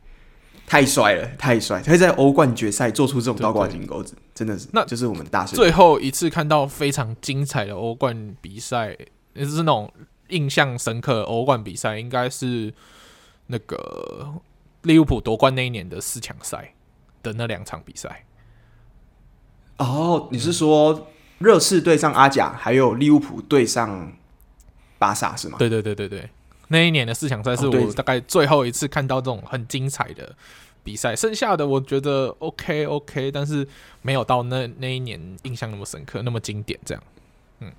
[0.69, 1.81] 太帅了，太帅！
[1.83, 5.57] 他会在欧冠决赛做出这种倒挂金钩子，真的是，那就是我们大师。
[5.57, 8.95] 最后一次看到非常精彩的欧冠比赛，
[9.33, 9.91] 也是那种
[10.29, 12.75] 印象深刻欧冠比赛，应该是
[13.47, 14.35] 那个
[14.83, 16.75] 利物浦夺冠那一年的四强赛
[17.23, 18.27] 的那两场比赛。
[19.79, 21.09] 哦，你是说
[21.39, 24.12] 热刺对上阿贾，还有利物浦对上
[24.99, 25.57] 巴萨是吗？
[25.59, 26.29] 对对对对对。
[26.69, 30.35] 那一年的四强赛是我大概最后一次看到这种很精彩的
[30.85, 33.66] 比赛，剩下的我觉得 OK OK，但是
[34.03, 37.03] 没有到那那一年印象那么深刻，那么经典这样。
[37.61, 37.73] 嗯，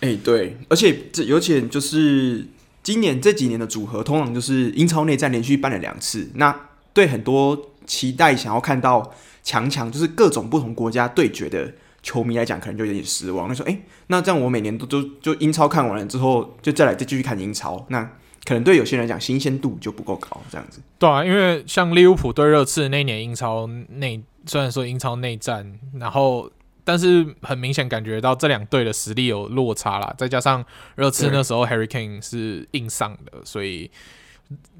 [0.00, 2.46] 哎、欸，对，而且这尤其就是
[2.82, 11.72] 今年这几年的组合，通常就是英超内战连续办了两次，那对很多期待想要看到强强，就是各种不同国家对决的
[12.02, 13.48] 球迷来讲，可能就有点失望。
[13.48, 18.10] 他说：“哎、欸，那这样我每年都都就英超看完了之后，就再来再继续看英超，那。”
[18.44, 20.80] 可能对有些人来讲，新鲜度就不够高，这样子。
[20.98, 26.50] 对啊，因为像利物浦对热刺那一年英超内，虽然说英超内战，然后
[26.84, 30.14] 但是很明显感觉到这两队的实力有落差啦。
[30.18, 30.62] 再加上
[30.96, 33.90] 热刺那时候 Harry Kane 是硬上的，所以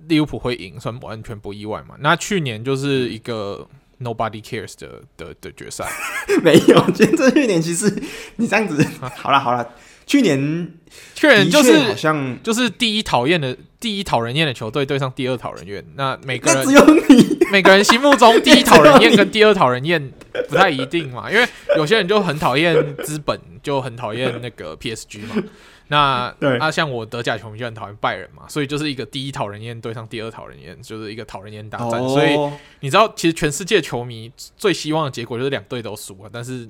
[0.08, 1.94] 利物浦会赢，算完全不意外嘛。
[2.00, 3.66] 那去年就是一个
[3.98, 5.88] Nobody cares 的的的决赛，
[6.44, 6.90] 没有。
[6.90, 8.02] 今天这去年其实
[8.36, 8.86] 你这样子，
[9.16, 9.66] 好了好了。
[10.06, 10.72] 去年，
[11.14, 15.84] 去年就是好像就是第一讨厌的第一讨人厌的球队对上第二讨人厌。
[15.96, 20.12] 那每个人只有你， 每个人心目中第一讨人厌跟第二讨人厌
[20.48, 21.46] 不太一定嘛， 因为
[21.76, 25.42] 有些人就很讨厌资本，就很讨厌那个 PSG 嘛。
[25.88, 32.00] 那对啊，像我德甲球迷就很讨厌拜仁嘛，所以就是一个第一讨人厌对上第二讨人厌，就是一个讨人厌大战。
[32.08, 32.36] 所以
[32.80, 36.68] 你知道，其实全世界球迷最希望的结果就是两队都输了，但是。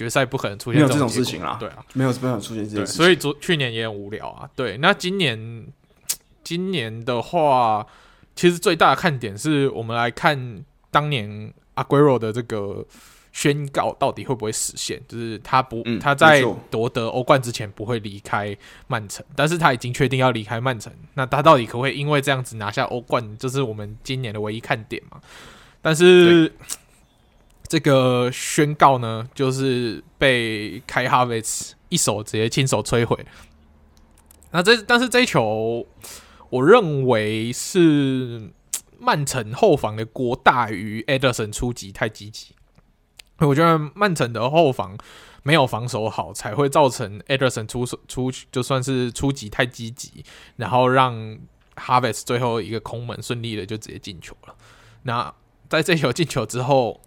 [0.00, 4.48] 决赛不可能出现这种，这种事情啦，对啊，没有不可能出现这种事情，所以昨去年也很无聊啊。
[4.56, 5.66] 对，那今年
[6.42, 7.86] 今年的话，
[8.34, 12.82] 其实最大的看点是我们来看当年阿圭罗的这个
[13.30, 25.20] 宣告到底会不会实现，就是他不、嗯、他在夺得欧冠之前不会离开曼城，但是他已经确定要离开曼城，那他到底可不可以因为这样子拿下欧冠，这是我们今年的唯一看点嘛？
[25.82, 26.50] 但是
[27.70, 33.24] 这个宣告呢，就是被凯哈维茨一手直接亲手摧毁。
[34.50, 35.86] 那这但是这一球，
[36.48, 38.50] 我认为是
[38.98, 42.56] 曼城后防的锅大于埃德森出击太积极。
[43.38, 44.98] 我觉得曼城的后防
[45.44, 50.24] 没有防守好，才会造成埃德森出出就算是出击太积极，
[50.56, 51.38] 然后让
[51.76, 54.56] 哈维茨最后一个空门顺利的就直接进球了。
[55.04, 55.32] 那
[55.68, 57.00] 在这球进球之后，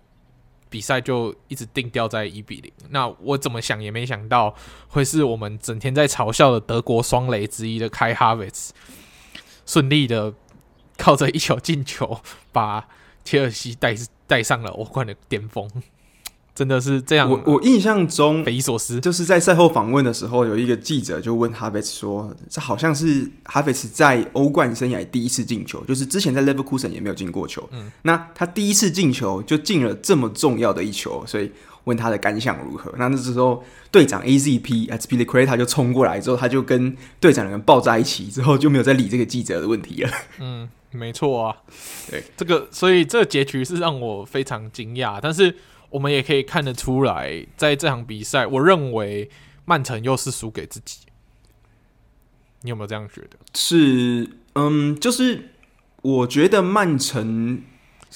[0.74, 2.74] 比赛就一直定掉在一比零。
[2.89, 4.55] 那我怎么想也没想到，
[4.88, 8.74] 会是我们整天在嘲笑的德国双雷之一的开哈维茨，
[9.67, 10.34] 顺利的
[10.97, 12.19] 靠着一球进球，
[12.51, 12.88] 把
[13.24, 13.95] 切尔西带
[14.26, 15.69] 带上了欧冠的巅峰。
[16.55, 17.29] 真的是这样。
[17.29, 27.67] 我我印象中匪夷所思，就是在赛后访问的时候，有一个记者就问哈维茨说：“这好像是哈维茨在欧冠生涯第一次进球，就是之前在 Leverkusen 也没有进过球。
[27.71, 31.51] 嗯，那他第一次进球就进了这么重要的一球，所以
[31.85, 32.93] 问他的感想如何？
[32.99, 40.09] 那那时候队长 AZP Azpilicueta 就冲过来之后，他就跟队长两个人抱在一起，之后就没有再理这个记者的问题了。
[40.39, 41.57] 嗯，没错啊，
[42.11, 45.55] 对这个，所以这个结局是让我非常惊讶，但是。
[45.93, 49.29] 我们也可以看得出来，在这场比赛，我认为
[49.63, 51.01] 曼城又是输给自己。
[52.61, 53.37] 你有没有这样觉得？
[53.53, 55.51] 是，嗯，就是
[56.01, 57.61] 我觉得曼城，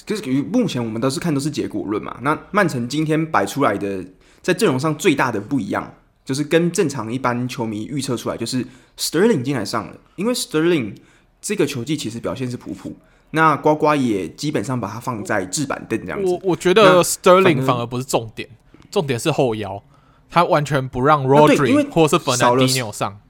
[0.04, 2.18] 就是目前我们都是看都是结果论嘛。
[2.22, 4.04] 那曼城今天摆出来的，
[4.42, 8.66] 在阵容上最大的不一样，就是跟正常一般球迷预测出来，就是
[8.96, 10.96] Sterling 进来上了，因为 Sterling
[11.40, 12.96] 这个球技其实表现是普普。
[13.30, 16.26] 那呱呱也基本上把它放在置板凳这样子。
[16.26, 18.48] 我我觉得 Sterling 反而不是重点，
[18.90, 19.82] 重点是后腰，
[20.30, 23.20] 他完全不让 Rodri 或是 Fernandinho 上。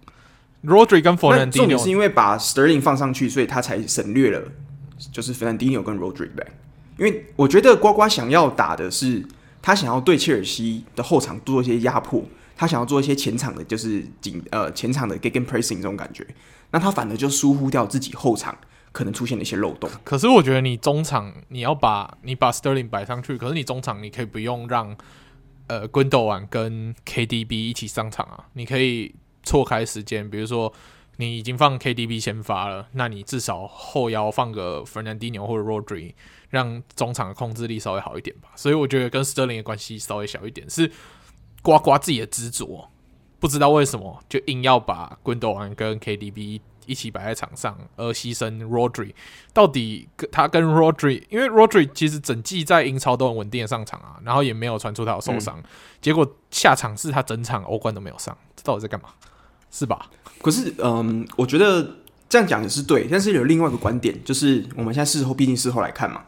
[0.65, 4.43] Rodri 跟 Fernandinho 重点是因为把 Sterling 放上去，所以他才省略了
[5.11, 6.29] 就是 Fernandinho 跟 Rodri。
[6.97, 9.25] 因为我觉得呱呱想要打的是，
[9.63, 12.25] 他想要对切尔西的后场做一些压迫，
[12.57, 16.27] 他想要做一些前场的，就是紧呃前场的 Gegenpressing 这种感觉。
[16.71, 18.57] 那他反而就疏忽掉自己后场。
[18.99, 24.97] 可能出现了一些漏洞，可是我觉得你中场你要把你把 Sterling 摆上去，可是你中场你可以不用让
[25.69, 30.73] 呃 g u n d o a n 跟 KDB 一起上场啊，你可以错开时间，比如说
[31.19, 36.15] 你已经放 KDB 先发了，那你至少后腰放个 Fernandinho 或者 Rodri，
[36.51, 38.49] 让中场的控制力稍微好一点吧。
[38.57, 40.91] 所以我觉得跟 Sterling 的关系稍微小一点，是
[41.63, 42.89] 呱呱自己的执着，
[43.39, 46.63] 不知道为什么就硬要把 g u n d o a n 跟 KDB。
[46.89, 49.13] 一起摆在场上，而牺牲 Rodri，
[49.53, 55.65] 到底跟他跟 Rodri，因为 Rodri 其实整季在英超都很稳定的上场啊，然后也没有传出他有受伤，嗯、
[56.01, 59.11] 结果下场是他整场欧冠都没有上，这到底在干嘛？
[59.71, 60.11] 是吧？
[60.41, 66.25] 可是，嗯，我觉得这样讲也是对，但是有另外一个观点，就是我们现在事后，毕竟事后来看嘛，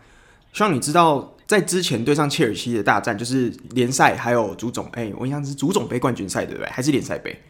[0.52, 6.68] 希望你知道，在之前对上切尔西的大战，就是联赛还有足总，哎、欸，我印象是足总杯冠军赛对不对？
[6.70, 7.40] 还是联赛杯？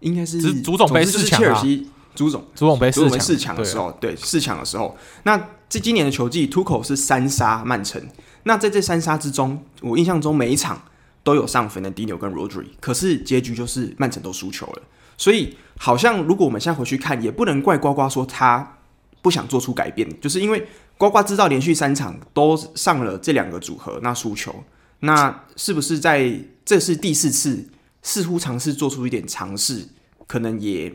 [0.00, 1.90] 应该是足总杯是切尔西。
[2.18, 8.02] 足总朱总杯足总杯四强的时候，对四强的时候，那这今年的球季，Tuchel 是三杀曼城。
[8.42, 10.82] 那在这三杀之中，我印象中每一场
[11.22, 14.82] 都有上 Fernandinho 跟 Rodri，可是结局就是曼城都输球了。
[15.16, 18.78] 所以好像如果我们现在回去看，也不能怪呱呱说他
[19.22, 20.66] 不想做出改变，就是因为
[20.96, 24.64] 呱呱知道连续三场都上了这两个组合，那输球，
[25.00, 26.32] 那是不是在
[26.64, 27.68] 这是第四次，
[28.02, 29.86] 似乎尝试做出一点尝试，
[30.26, 30.92] 可能也。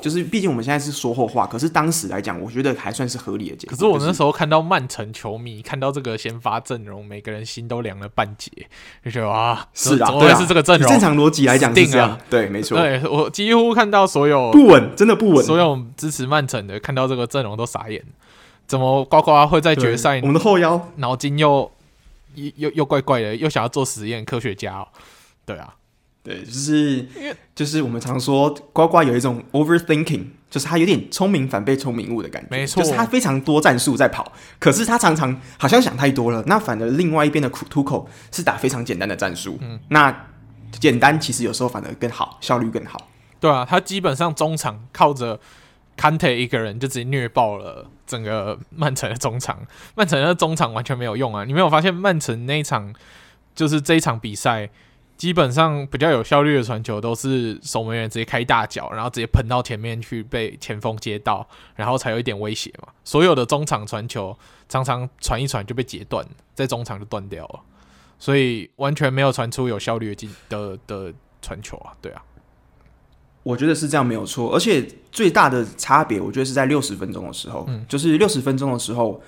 [0.00, 3.76] 就是，毕竟我们现在是说后话，可是当时来讲，我觉得还算是合理的结果。
[3.76, 8.50] 可是我那时候看到曼城球迷看到这个先发阵容，每个人心都凉了半截，
[9.04, 10.90] 就觉得啊，是啊，怎么会是这个阵容？
[10.90, 12.78] 正常逻辑来讲是这样，对，没错。
[12.78, 15.44] 对，我几乎看到所有不稳，真的不稳。
[15.44, 18.02] 所有支持曼城的看到这个阵容都傻眼，
[18.66, 20.20] 怎么呱呱会在决赛？
[20.22, 21.70] 我们的后腰脑筋又
[22.34, 24.88] 又又又怪怪的，又想要做实验，科学家哦，
[25.44, 25.74] 对啊。
[26.30, 27.06] 对，就是
[27.54, 32.48] 就是我们常说呱呱有一种 overthinking，就是他有点聪明反被聪明误的感觉。
[32.50, 36.42] 没错，就是他非常多战术在跑，可是他常常好像想太多了。
[36.46, 39.58] 那反而另外一边的 Tuchel 是打非常简单的战术。
[39.60, 40.28] 嗯，那
[40.78, 43.08] 简单其实有时候反而更好，效率更好。
[43.40, 45.40] 对啊，他基本上中场靠着
[45.96, 49.58] Kante 一个人就直接虐爆了整个曼城的中场。
[49.96, 51.44] 曼城的中场完全没有用啊！
[51.44, 52.94] 你没有发现曼城那一场
[53.54, 54.70] 就是这一场比赛？
[55.20, 61.46] 基本上比较有效率的传球都是守门员直接开大脚，然后直接喷到前面去被前锋接到，
[61.76, 62.88] 然后才有一点威胁嘛。
[63.04, 64.34] 所有的中场传球
[64.66, 67.60] 常常传一传就被截断，在中场就断掉了，
[68.18, 71.12] 所以完全没有传出有效率的进的的
[71.42, 72.22] 传球啊，对啊。
[73.42, 79.20] 我觉得是这样没有错，而且最大的差别，我觉得是在六十分钟的时候，嗯、就是六十分钟的时候，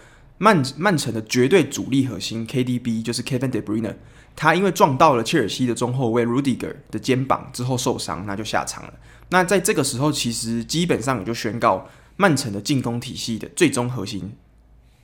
[0.43, 3.95] 曼曼城的绝对主力核心 KDB 就是 Kevin De Bruyne，
[4.34, 8.95] 他因为撞到了切尔西的中后卫 Rudiger 的肩膀之后受伤，那就下场了。
[9.28, 14.34] 那在这个时候，其实基本上也就宣告曼城的进攻体系的最终核心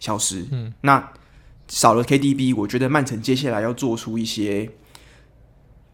[0.00, 0.44] 消失。
[0.50, 1.12] 嗯，那
[1.68, 4.68] 少了 KDB，我觉得曼城接下来要做出一些。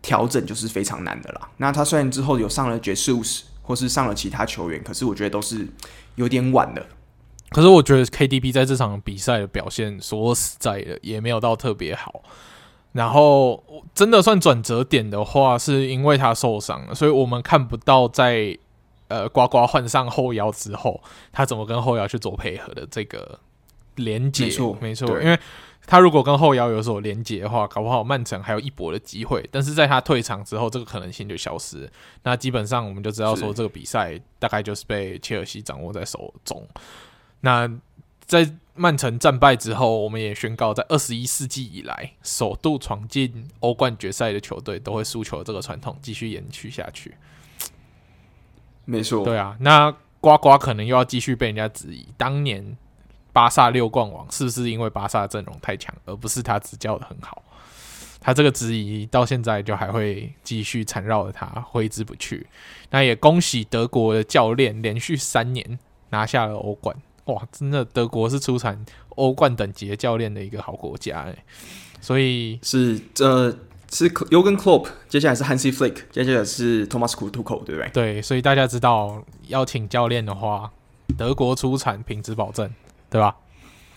[0.01, 1.49] 调整就是非常难的啦。
[1.57, 5.67] 那他虽然之后有上了 Jesus 或是上了其他球员，可是我觉得都是
[6.17, 6.87] 有点晚了。
[7.55, 12.21] 可是我觉得 KDB 在这场比赛的表现，说实在的，也没有到特别好。
[12.91, 13.63] 然后
[13.95, 18.59] 真的算转折点的话，是因为他受伤了，所以我们看不到在
[19.07, 21.01] 呃呱呱换上后腰之后，
[21.31, 23.39] 他怎么跟后腰去做配合的这个
[23.95, 24.47] 连接。
[24.47, 25.39] 没错，没错，因为。
[25.87, 29.47] 他如果跟后腰有所连接的话，搞不好曼城还有一搏的机会。
[29.53, 31.87] 但是在他退场之后，这个可能性就消失。
[32.23, 36.67] 那基本上我们就知道说，这个比赛大概就是被切尔西掌握在手中。
[37.45, 37.71] 那
[38.25, 47.15] 在曼城战败之后，我们也宣告，在二十一世纪以来首度闯进欧冠决赛的球队都会输球这个传统继续延续下去。
[48.85, 52.77] 没错，对啊，那瓜瓜可能又要继续被人家质疑，当年。
[53.35, 57.43] 巴萨六冠王是不是因为巴萨阵容太强，而不是他执教的很好？
[58.21, 62.47] 他这个质疑到现在就还会继续缠绕着他，挥之不去。
[62.91, 65.81] 那也恭喜德国的教练连续三年
[66.11, 66.97] 拿下了欧冠，
[67.27, 71.37] 哇，真的德国是出产欧冠等级的教练的一个好国家哎。
[72.01, 73.51] 所以是这
[73.91, 77.91] 是 Jürgen Klopp，接下来是 Hansi Flick，接下来是 Thomas Tuchel，对不对？
[77.93, 80.71] 对，所以大家知道要请教练的话，
[81.17, 82.71] 德国出产，品质保证。
[83.11, 83.37] 对吧？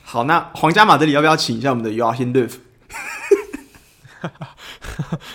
[0.03, 2.51] 好，那皇家马德里要不要请一下我们的 Joachim Löw？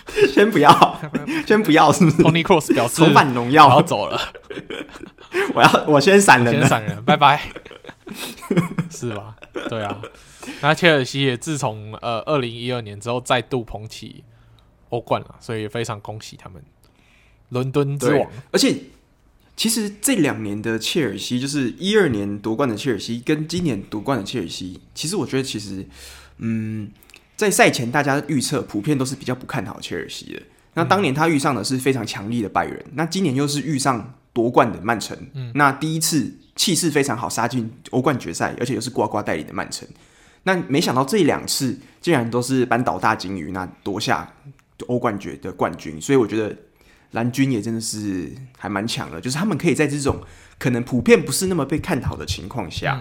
[0.32, 1.00] 先不要，
[1.44, 4.20] 先不要，是不是？Tony Cross 表示重返荣耀，我要走了。
[5.54, 7.40] 我要，我先闪人，先闪人，拜拜。
[8.90, 9.36] 是吧？
[9.68, 10.00] 对啊。
[10.60, 14.24] 那切尔西也自从呃二零一二年之后再度捧起
[14.88, 16.62] 欧冠了，所以非常恭喜他们，
[17.50, 18.76] 伦敦之王，而且。
[19.54, 25.86] 其实这两年的切尔西，就是一二年夺冠的切尔西，跟今年夺冠的切尔西，其实我觉得，其实，
[26.38, 26.90] 嗯，
[27.36, 30.42] 在赛前大家预测普遍都是比较不看好切尔西的。
[30.72, 39.88] 那当年他遇上的是非常强力的拜仁，那今年又是遇上夺冠的曼城，嗯那第一次气势非常好杀进欧冠决赛，而且又是瓜瓜带领的曼城。
[40.44, 44.34] 那没想到这两次竟然都是扳倒大鲸鱼，那夺下
[44.86, 46.56] 欧冠决的冠军，所以我觉得。
[47.12, 50.18] 蓝军也真的是还蛮强的，就是他们可以在这种
[50.58, 52.98] 可能普遍不是那么被看好的情况下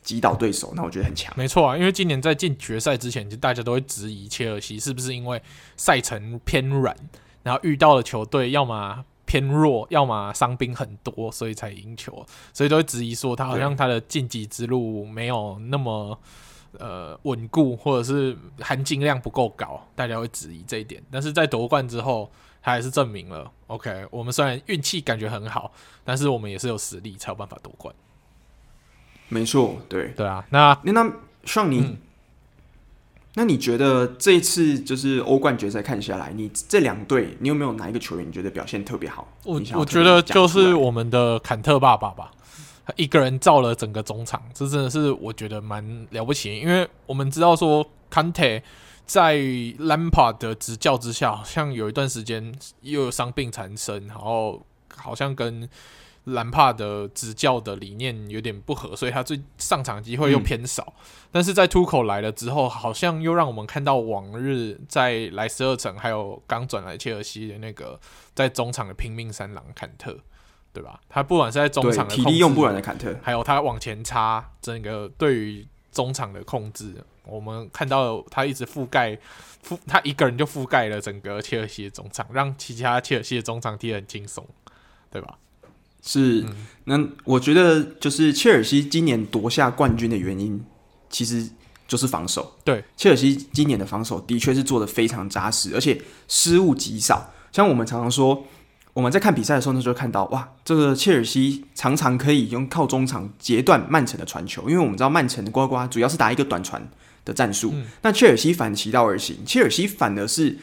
[0.00, 1.34] 击倒对手，那我觉得很强。
[1.36, 5.42] 没错啊，因为今年在进决赛之前，就大家都会质疑切尔西是不是因为
[5.76, 6.94] 赛程偏软，
[7.42, 16.18] 然后遇到了球队要么偏弱，要么伤兵很多，所以才赢球，所以都会质疑说他好像他的晋级之路没有那么
[16.78, 21.02] 呃稳固，或者是含金量不够高，大家会质疑这一点。
[21.10, 22.30] 但是在夺冠之后。
[22.64, 25.72] 他还是证明了，OK，我们虽然运气感觉很好，
[26.04, 27.92] 但是我们也是有实力才有办法夺冠。
[29.28, 30.46] 没错，对对啊。
[30.50, 31.12] 那那
[31.42, 31.96] 像你，嗯、
[33.34, 39.26] 那你觉得这一次就是欧冠决赛看下来，你这两队，你有没有哪一个球员你觉得表现特别好？
[39.44, 42.30] 我我觉得就是我们的坎特爸爸吧，
[42.86, 48.42] 他一个人造了整个中场，这真的是我觉得蛮了不起，因为我们知道说坎特。
[49.04, 49.36] 在
[49.80, 54.64] 兰帕德的执教之下，好像有一段时间又有伤病缠身，然后
[54.96, 55.68] 好像跟
[56.24, 60.94] 兰帕的执教的理念有点不合，所以他最上场机会又偏少。
[60.96, 61.02] 嗯、
[61.32, 67.98] 但是在突口来了之后，好像又让我们看到往日在莱斯特城还有刚转来切尔西的那个
[68.34, 70.16] 在中场的拼命三郎坎特，
[70.72, 71.00] 对吧？
[71.08, 76.94] 他不管是在中场的体力用不完的坎特，还有他往前插，整个对于中场的控制。
[77.24, 79.16] 我们看到他一直覆盖
[79.64, 84.46] 覆，他一个人就覆盖了整个切尔西的中场，让其他切尔西的中场踢得很轻松，
[85.10, 85.38] 对吧？
[86.02, 90.62] 是，嗯、那我觉得就是切尔西今年夺下冠军的原因，
[91.08, 91.48] 其实
[91.88, 92.54] 就是防守。
[92.64, 97.32] 对，切尔西今年的防守的确是做的非常扎实，而且失误极少。
[97.52, 98.44] 像我们常常说。
[98.94, 106.86] 我们在看比赛的时候呢，就会看到哇，这个切尔西常常可以用靠中场截断曼城的传球，因为我们知道曼城的呱呱主要是打一个短传
[107.24, 110.58] 的战术，嗯、那切尔西反其道而行，切尔西反而是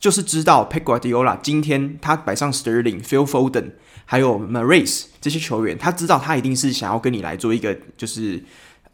[0.00, 3.70] 就是知道 Pep Guardiola 今天他摆上 Sterling、Phil Foden
[4.04, 8.42] 还有 Mahrez 这些球员，他知道他一定是想要跟你来做一个就是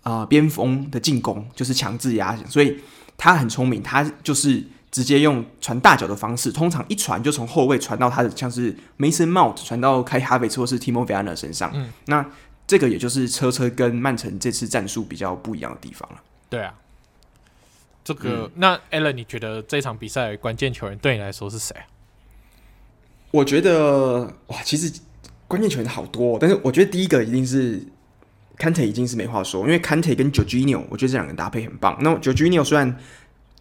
[0.02, 2.78] 啊边锋的进攻，就是强制压，所以
[3.16, 11.70] 他很聪明，他就是直接用传大脚的方式，通常一传就从后卫传到他的像是 Mason Mount 传到 Kai Havertz 或是 Timo Werner 身上。
[11.74, 12.24] 嗯，那
[12.66, 16.18] 这个也就是车车跟曼城这次战术比较不一样的地方了。
[16.48, 16.74] 对啊。
[18.02, 21.76] 这个、嗯、那 Alan，你觉得这场比赛关键球员对你来说是谁？
[23.31, 24.93] 我觉得哇，其实
[25.47, 27.81] 关键球员好多，但是我觉得第一个一定是
[28.59, 31.97] Kante，已经是没话说，因为 Kante 跟 Jorginho，我觉得这两个搭配很棒。
[32.01, 32.99] 那 Jorginho 虽然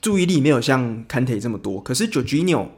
[0.02, 2.70] 注意力没有像 Kante 这么多，可是 Jorginho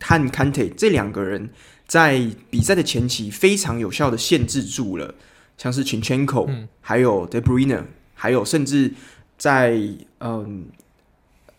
[0.00, 1.50] 和 Kante 这两个人
[1.86, 5.14] 在比赛的前期非常有效的限制住了，
[5.58, 8.94] 像是 Chinchenko，、嗯、还有 De Bruyne，还有甚至
[9.36, 9.76] 在
[10.20, 10.66] 嗯。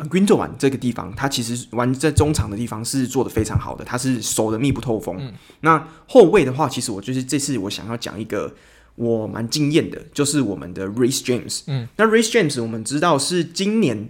[0.09, 5.17] Gundogan 这个地方，他其实玩在中场的地方是做的非常好的，他是守的密不透风。
[5.19, 8.53] 嗯、那后卫的话，其实我就是这次我想要讲一个
[8.95, 11.61] 我蛮惊艳的，就是我们的 Reece James。
[11.67, 14.09] 嗯，那 Reece James 我们知道是今年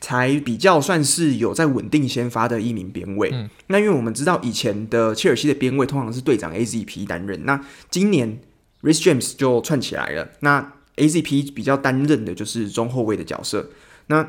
[0.00, 3.30] 才比较算是有在稳定先发的一名边卫。
[3.32, 8.40] 嗯，那因为我们知道以前的切尔西的边卫通常是队长 AZP 担任，那今年
[8.82, 10.28] Reece James 就串起来了。
[10.40, 13.70] 那 AZP 比较担任的就是中后卫的角色。
[14.08, 14.28] 那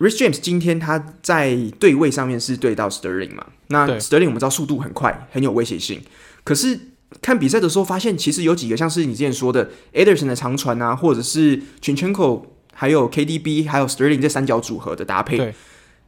[0.00, 3.46] Reece James 今天他在对位上面是对到 Sterling 嘛？
[3.66, 6.00] 那 Sterling 我们知道速度很快，很有威胁性。
[6.42, 6.80] 可是
[7.20, 15.54] 看比赛的时候发现，其实有几个像是你之前说的 Ederson 的长传啊，或者是 Chinchenko 还有 KDB 还有 Sterling 这三角组合的搭配，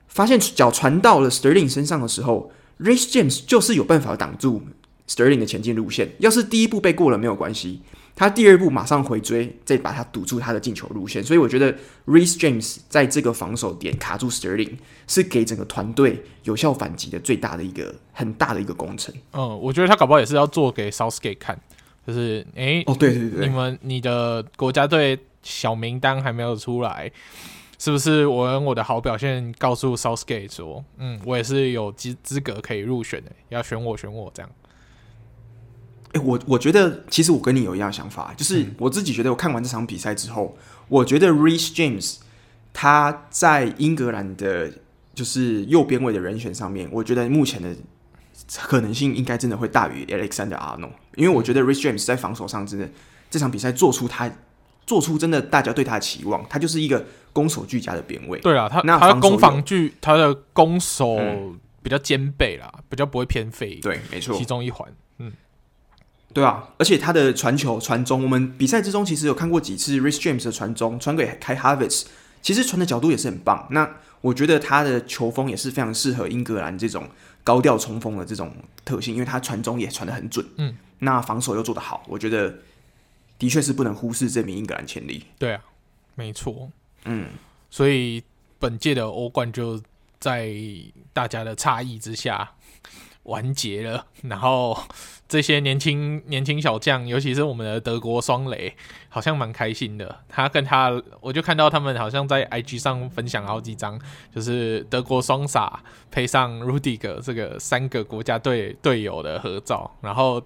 [0.08, 4.62] 发现脚传到了 Sterling 身上的时候，Reece James 就是有办法挡住
[5.06, 6.14] Sterling 的前进路线。
[6.18, 7.82] 要是第一步被过了没有关系。
[8.14, 11.72] 他第二步马上回追，再把他堵住他的进球路线，所以我觉得
[12.06, 14.76] Reece James 在这个防守点卡住 Sterling
[15.08, 19.14] 是给整个团队有效反击的最大的一个很大的一个工程。
[19.32, 21.58] 嗯，我觉得他搞不好也是要做给 Southgate 看，
[22.06, 27.10] 就是诶，欸、哦对对对，你们你的国家队小名单还没有出来，
[27.78, 34.50] 是不是我用我的好表现告诉 Southgate 说，嗯，我也是有资资格可以入选的，要选我选我这样。
[36.12, 42.18] 哎，我我觉得其实我跟你有一样想法，就是我自己觉得我看完这场比赛之后，嗯、我觉得 Reece James
[42.72, 44.70] 他在英格兰的，
[45.14, 47.74] 就是右边位的人选上面，我觉得目前的
[48.62, 52.88] 可能性应该真的会大于 Alexander Arnold，因为我觉得 Reece James 在防守上真的
[53.30, 54.30] 这场比赛做出他
[54.84, 57.02] 做出真的大家对他的期望，他就是一个
[57.32, 58.38] 攻守俱佳的边位。
[58.40, 61.18] 对啊，他那他的攻防俱，他的攻守
[61.82, 63.76] 比较兼备啦，嗯、比较不会偏废。
[63.76, 64.86] 对，没错，其中一环。
[66.32, 72.04] 对啊，而且他的传球传中，我们比赛之中其实有看过几次 Reece James 的传中，传给 Kai Havertz，
[72.40, 73.66] 其实传的角度也是很棒。
[73.70, 77.08] 那我觉得他的球风也是非常适合英格兰这种
[77.44, 78.54] 高调冲锋的这种
[78.84, 80.46] 特性，因为他传中也传的很准。
[80.56, 82.54] 嗯，那防守又做得好，我觉得
[83.38, 85.24] 的确是不能忽视这名英格兰潜力。
[85.38, 85.60] 对啊，
[86.14, 86.70] 没错。
[87.04, 87.26] 嗯，
[87.68, 88.22] 所以
[88.58, 89.80] 本届的欧冠就
[90.20, 90.54] 在
[91.12, 92.52] 大家的诧异之下
[93.24, 94.76] 完结了，然后。
[95.28, 98.76] 这些年轻年轻小将，尤其是我们的德国双雷，
[99.08, 100.14] 好像蛮开心的。
[100.28, 100.90] 他跟他，
[101.22, 103.98] 我就看到他们好像在 IG 上分享好几张，
[104.30, 110.42] 就是德国双傻配上 Rudiger 这个三个国家队队友的合照，然后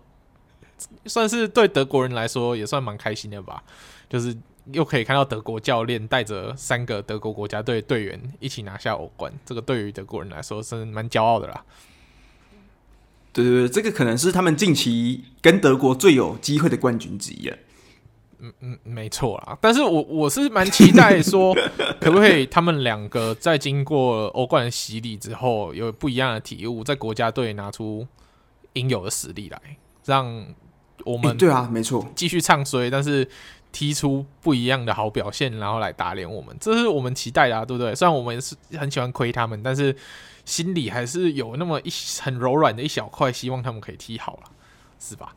[1.06, 3.64] 算是对德国人来说也算蛮开心的吧。
[4.08, 4.36] 就是
[4.70, 11.64] 又可以看到德国教练带着三个德国国家队队员一起拿下欧冠，这个对于德国人来说是蛮骄傲的啦。
[13.36, 17.56] 对对对，这个可能是他们近期跟德国最有机会的冠军之一了。
[18.38, 19.58] 嗯嗯，没错啦。
[19.60, 21.54] 但是我我是蛮期待说，
[22.00, 28.06] 可不可以他们两个在经过欧冠的洗礼之后，有不一样的体悟，在国家队拿出
[28.72, 29.60] 应有的实力来，
[30.06, 30.46] 让
[31.04, 33.28] 我们对啊，没错，继续唱衰，但是
[33.76, 37.94] 踢出不一样的好表现，然后来打脸我们，这是我们期待的啊，对不对？
[37.94, 39.94] 虽然我们是很喜欢亏他们，但是。
[40.46, 41.90] 心里还是有那么一
[42.22, 44.50] 很柔软的一小块，希望他们可以踢好了，
[45.00, 45.34] 是吧？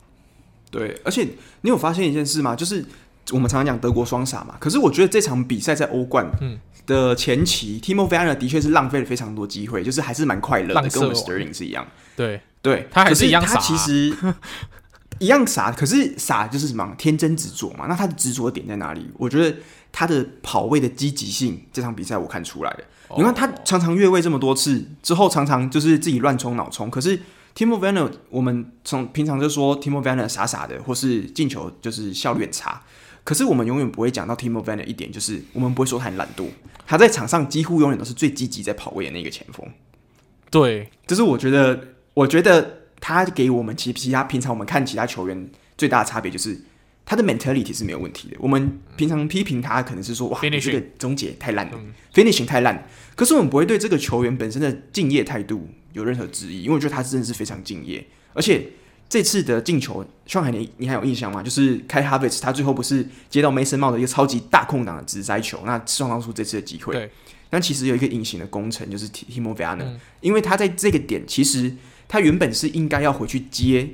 [0.69, 1.27] 对，而且
[1.61, 2.55] 你有发现一件事吗？
[2.55, 2.85] 就是
[3.31, 6.29] 我们常常讲德国双傻嘛，可是我觉得这场比赛在欧冠
[6.85, 11.87] 的前期、嗯、Timo Werner 的确是浪费了非常多机会，就是还是蛮快乐的，跟我们 Sterling 是一样。
[12.15, 14.15] 对对，他还是一样傻、啊，他其实
[15.20, 16.95] 一样傻，可是傻就是什么？
[16.97, 17.86] 天真执着嘛。
[17.88, 19.09] 那他的执着点在哪里？
[19.17, 19.57] 我觉得
[19.91, 22.80] 他的跑位的积极性，这场比赛我看出来了。
[23.17, 26.89] 你看他常常越位这么多次之后，常常就是自己乱冲脑冲。
[26.89, 27.20] 可是
[27.55, 32.82] Timo Werner，我们从平常就说 Timo Werner 傻傻的，或是进球就是效率很差。
[33.24, 36.47] 可是我们永远不会讲到 Timo Werner 一点，就是我们不会说他很懒惰。
[36.88, 39.67] 他在场上几乎永远都是最积极在跑位的那个前锋。
[40.49, 41.80] 对，就是我觉得，
[42.13, 46.59] 我觉得他给我们其其他平常我们看其他球员最大的差别就是
[47.05, 48.37] 他的 mentality 是没有问题的。
[48.39, 50.65] 我们平常批评他可能是说哇，Finishing.
[50.65, 52.87] 这个终结太烂了、嗯、，finishing 太烂。
[53.15, 58.71] 可是我们不会对这个球员本身的敬业态度有任何质疑，因为我觉得他真的是非常敬业，而且。
[59.11, 61.41] 这次的进球，上海你你还有印象吗？
[61.41, 66.93] 就是开哈维茨他最后不是接到 Mason 帽的一个超级大空档的直塞球，那创造出这次的机会。
[66.93, 67.09] 对，
[67.49, 69.85] 但其实有一个隐形的功臣，就是提提莫维亚纳，
[70.21, 71.73] 因为他在这个点，其实
[72.10, 73.88] 他原本是应该要回去接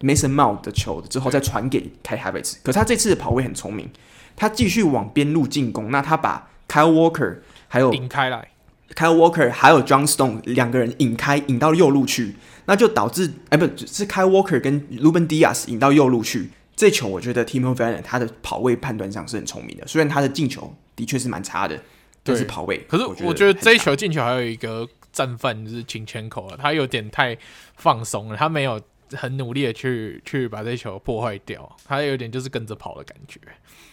[0.00, 3.88] Mason Mount 的球之后再传给 k habits，可是他这次的跑位很聪明，
[4.34, 7.38] 他继续往边路进攻，那他把 Kyle Walker
[7.68, 8.48] 还有引开来
[8.94, 12.34] ，Kyle Walker 还有 John Stone 两个人引开，引到右路去。
[12.64, 16.50] 那就导致，哎，不是 Kyle Walker 跟 Ruben Diaz 引到右路去。
[16.76, 21.78] 这球我觉得 Timo v e r n e r 他的跑位判断上是很聪明的，虽然他的进球的确是蛮差的，
[22.22, 22.78] 但是跑位。
[22.88, 27.36] 可是我觉得这一球进球还有一个战犯就是秦圈口了，他有点太
[27.76, 28.80] 放松了，他没有
[29.12, 33.38] 很努力的去去把这球破坏掉，他有点就是跟着跑的感觉。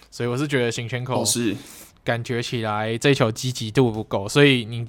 [0.09, 1.55] 所以我是觉得秦圈口是
[2.03, 4.87] 感觉起来这球积极度不够，所以你。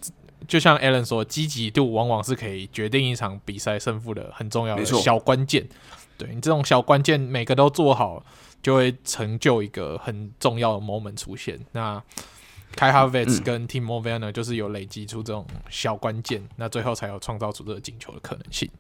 [0.49, 5.69] 就像 Alan 说，积极度往往是可以决定一场比赛胜负的很重要的小关键。
[6.17, 8.25] 对，你这种小关键每个都做好，
[8.63, 11.61] 就会成就一个很重要的 moment 出现。
[11.73, 12.03] 那
[12.77, 18.71] Kai Havertz 跟 Timo Werner 就是有累积出这种小关键，那最后才有创造出这个进球的可能性。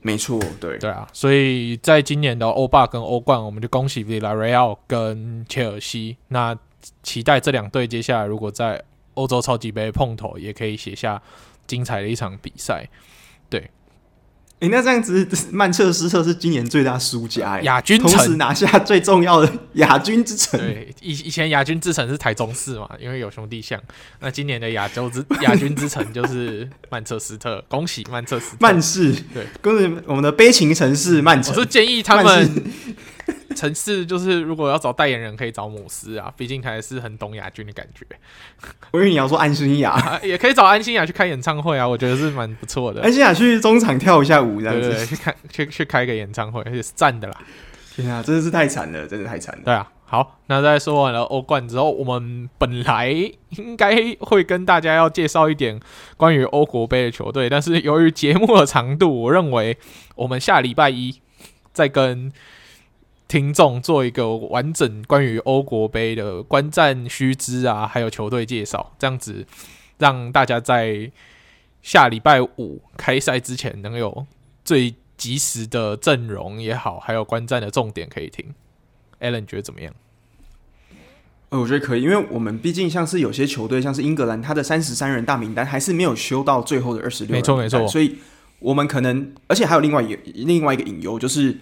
[0.00, 6.16] 没错，对对啊，所以在今年的欧霸跟欧冠，我们就恭喜 Villarreal 跟切尔西。
[6.28, 6.56] 那
[7.02, 8.82] 期待这两队接下来如果在
[9.14, 11.20] 欧洲超级杯碰头也可以写下
[11.66, 12.88] 精彩的一场比赛，
[13.48, 13.70] 对。
[14.60, 20.60] 诶、欸，那这样子，曼彻斯特是今年最大输家，亚军同时拿下最重要的亚军之城。
[20.60, 23.80] 对，以以前亚军之城是台中市嘛，因为有兄弟像。
[24.20, 28.56] 那今年的亚洲之亚军之城就是曼彻斯特，恭喜曼彻斯特。
[28.60, 31.54] 曼市，对，恭喜我们的悲情城市曼城。
[31.54, 32.64] 我是建议他们。
[33.56, 38.06] 城市就是，如果要找代言人，可以找姆斯啊，毕竟还是很懂亚军的感觉。
[38.92, 43.02] 我以为你要说安心亚，也可以找安心雅去开演唱会啊，我觉得是蛮不错的。
[43.02, 47.36] 安心雅去中场跳一下舞，这样子去看去去开个演唱会，而且是赞的啦。
[47.94, 49.62] 天啊，真的是太惨了，真的太惨了。
[49.64, 55.78] 对啊，好，那在说完了欧冠之后，我们本来应该会跟大家要介绍一点
[56.16, 59.76] 关于欧国杯的球队，但是由于节目的长度，我认为
[60.14, 61.20] 我们下礼拜一
[61.72, 62.32] 再跟。
[63.30, 69.46] 听众做一个完整关于欧国杯的观战须知啊，还有球队介绍，这样子
[69.98, 71.08] 让大家在
[71.80, 74.26] 下礼拜五开赛之前能有
[74.64, 78.44] 最及时的阵容也好，还有观战的重点可以听。
[79.20, 79.94] Alan 觉得怎么样？
[81.50, 88.16] 呃，我觉得可以，因为我们毕竟像是有些球队，像是英格兰，他的三十三人大名单还是没有修到最后的二十六人，没错没错，所以
[88.58, 91.56] 我们可能，而且还有另外一另外一个隐忧就是。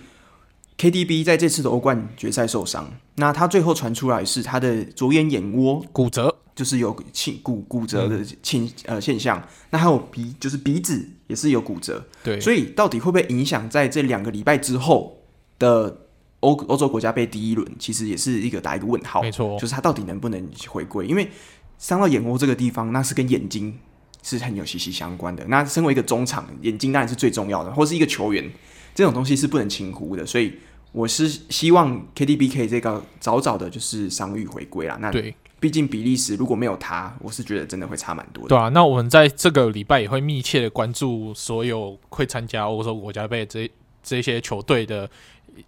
[0.79, 9.43] KDB 在这次的欧冠决赛受伤，那他最后传出来是他的左眼眼窝骨折，就是有倾骨骨折的倾呃现象。
[9.71, 12.07] 那还有鼻，就是鼻子也是有骨折。
[12.23, 15.19] 对，所以到底会不会影响在这两个礼拜之后
[15.59, 16.03] 的
[16.41, 17.69] 欧欧洲国家杯第一轮？
[17.81, 19.21] 其实也是一个打一个问号。
[19.21, 21.05] 没错，就是他到底能不能回归？
[21.09, 21.29] 因为
[21.77, 23.77] 伤到眼窝这个地方，那是跟眼睛
[24.23, 25.45] 是很有息息相关的。
[25.49, 28.49] 那身为一个中场，眼睛当然是最重要的，或是一个球员，
[28.95, 30.25] 这种东西是不能轻忽的。
[30.25, 30.53] 所以。
[30.93, 34.97] 我是希望 KDB 可以这个早早的，就是伤愈回归啦。
[35.01, 38.49] 那对，毕竟比利时如果没有他，我是觉得真的会差蛮多的。
[38.49, 43.71] 对啊，那我们在这个礼拜也会密切的关注所有会参加欧洲国家杯这
[44.03, 45.09] 这些球队的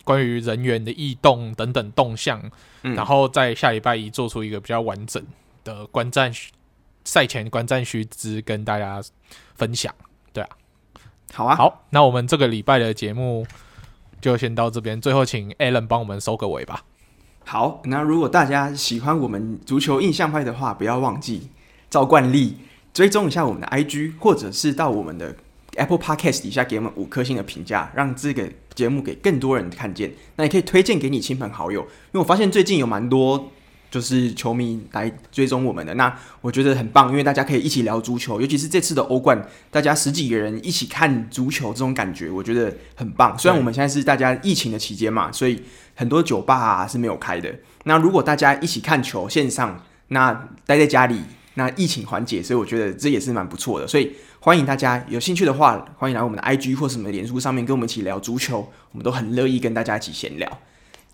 [0.05, 2.43] 关于人员的异动等等动向，
[2.83, 5.23] 嗯、然后在下礼拜一做出一个比较完整
[5.63, 6.33] 的观战
[7.05, 9.03] 赛前观战须知跟大家
[9.55, 9.95] 分享。
[10.33, 10.51] 对啊，
[11.35, 13.47] 好啊，好，那我们这个礼拜的节目。
[14.21, 16.85] 就先到这边，最后请 Alan 帮我们收个尾吧。
[17.45, 21.49] 好，那如果大家喜欢我们足球印象派的话，不要忘记
[21.89, 22.59] 照惯例
[22.93, 25.35] 追踪一下我们的 IG，或者是到我们的
[25.77, 30.13] Apple Podcast 底下给我们五颗星的评价，让这个节目给更多人看见。
[30.37, 33.51] 那也可以推荐给你亲朋好友，因为我发现最近有蛮多。
[33.91, 43.37] 就是球迷来追踪我们的，那我觉得很棒，因为大家可以一起聊足球，尤其是这次的欧冠，大家十几个人一起看足球，这种感觉我觉得很棒。
[43.37, 45.61] 虽然我们现在是大家疫情的期间嘛，所以
[45.97, 47.53] 很多酒吧啊是没有开的。
[47.85, 51.21] 那如果大家一起看球线上，那待在家里，
[51.55, 53.89] 那疫情缓解，所以我觉得这也是蛮不错的。
[53.89, 60.59] 所以欢迎大家有兴趣的话，欢迎来我们的 IG 或什么脸书上面跟我们一起聊足球，我们都很乐意跟大家一起闲聊。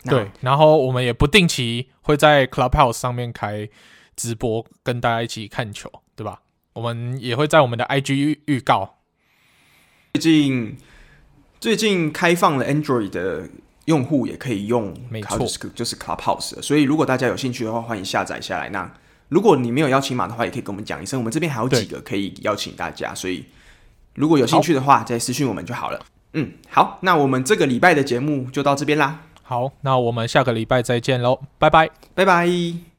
[0.05, 3.67] 对，然后我们也不定期会在 Clubhouse 上面开
[4.15, 6.41] 直播，跟大家一起看球，对吧？
[6.73, 8.97] 我们也会在我们的 IG 预告。
[10.13, 10.77] 最近
[11.59, 13.49] 最近开放了 Android 的
[13.85, 16.61] 用户也可以用，没错，就是 Clubhouse。
[16.61, 18.69] 所以如果大家有兴趣的话，欢迎下载下来。
[18.69, 18.91] 那
[19.29, 21.19] 如果你没有邀请码的话，也可以跟我们讲一声。
[21.19, 23.45] 我们这边还有几个可以邀请大家，所以
[24.13, 26.05] 如果有兴趣的话，再私信我们就好了。
[26.33, 29.21] 嗯，好，那我们这个礼拜的节目就到这边啦。
[29.47, 32.96] 好，那我们下个礼拜再见喽，拜拜，拜拜。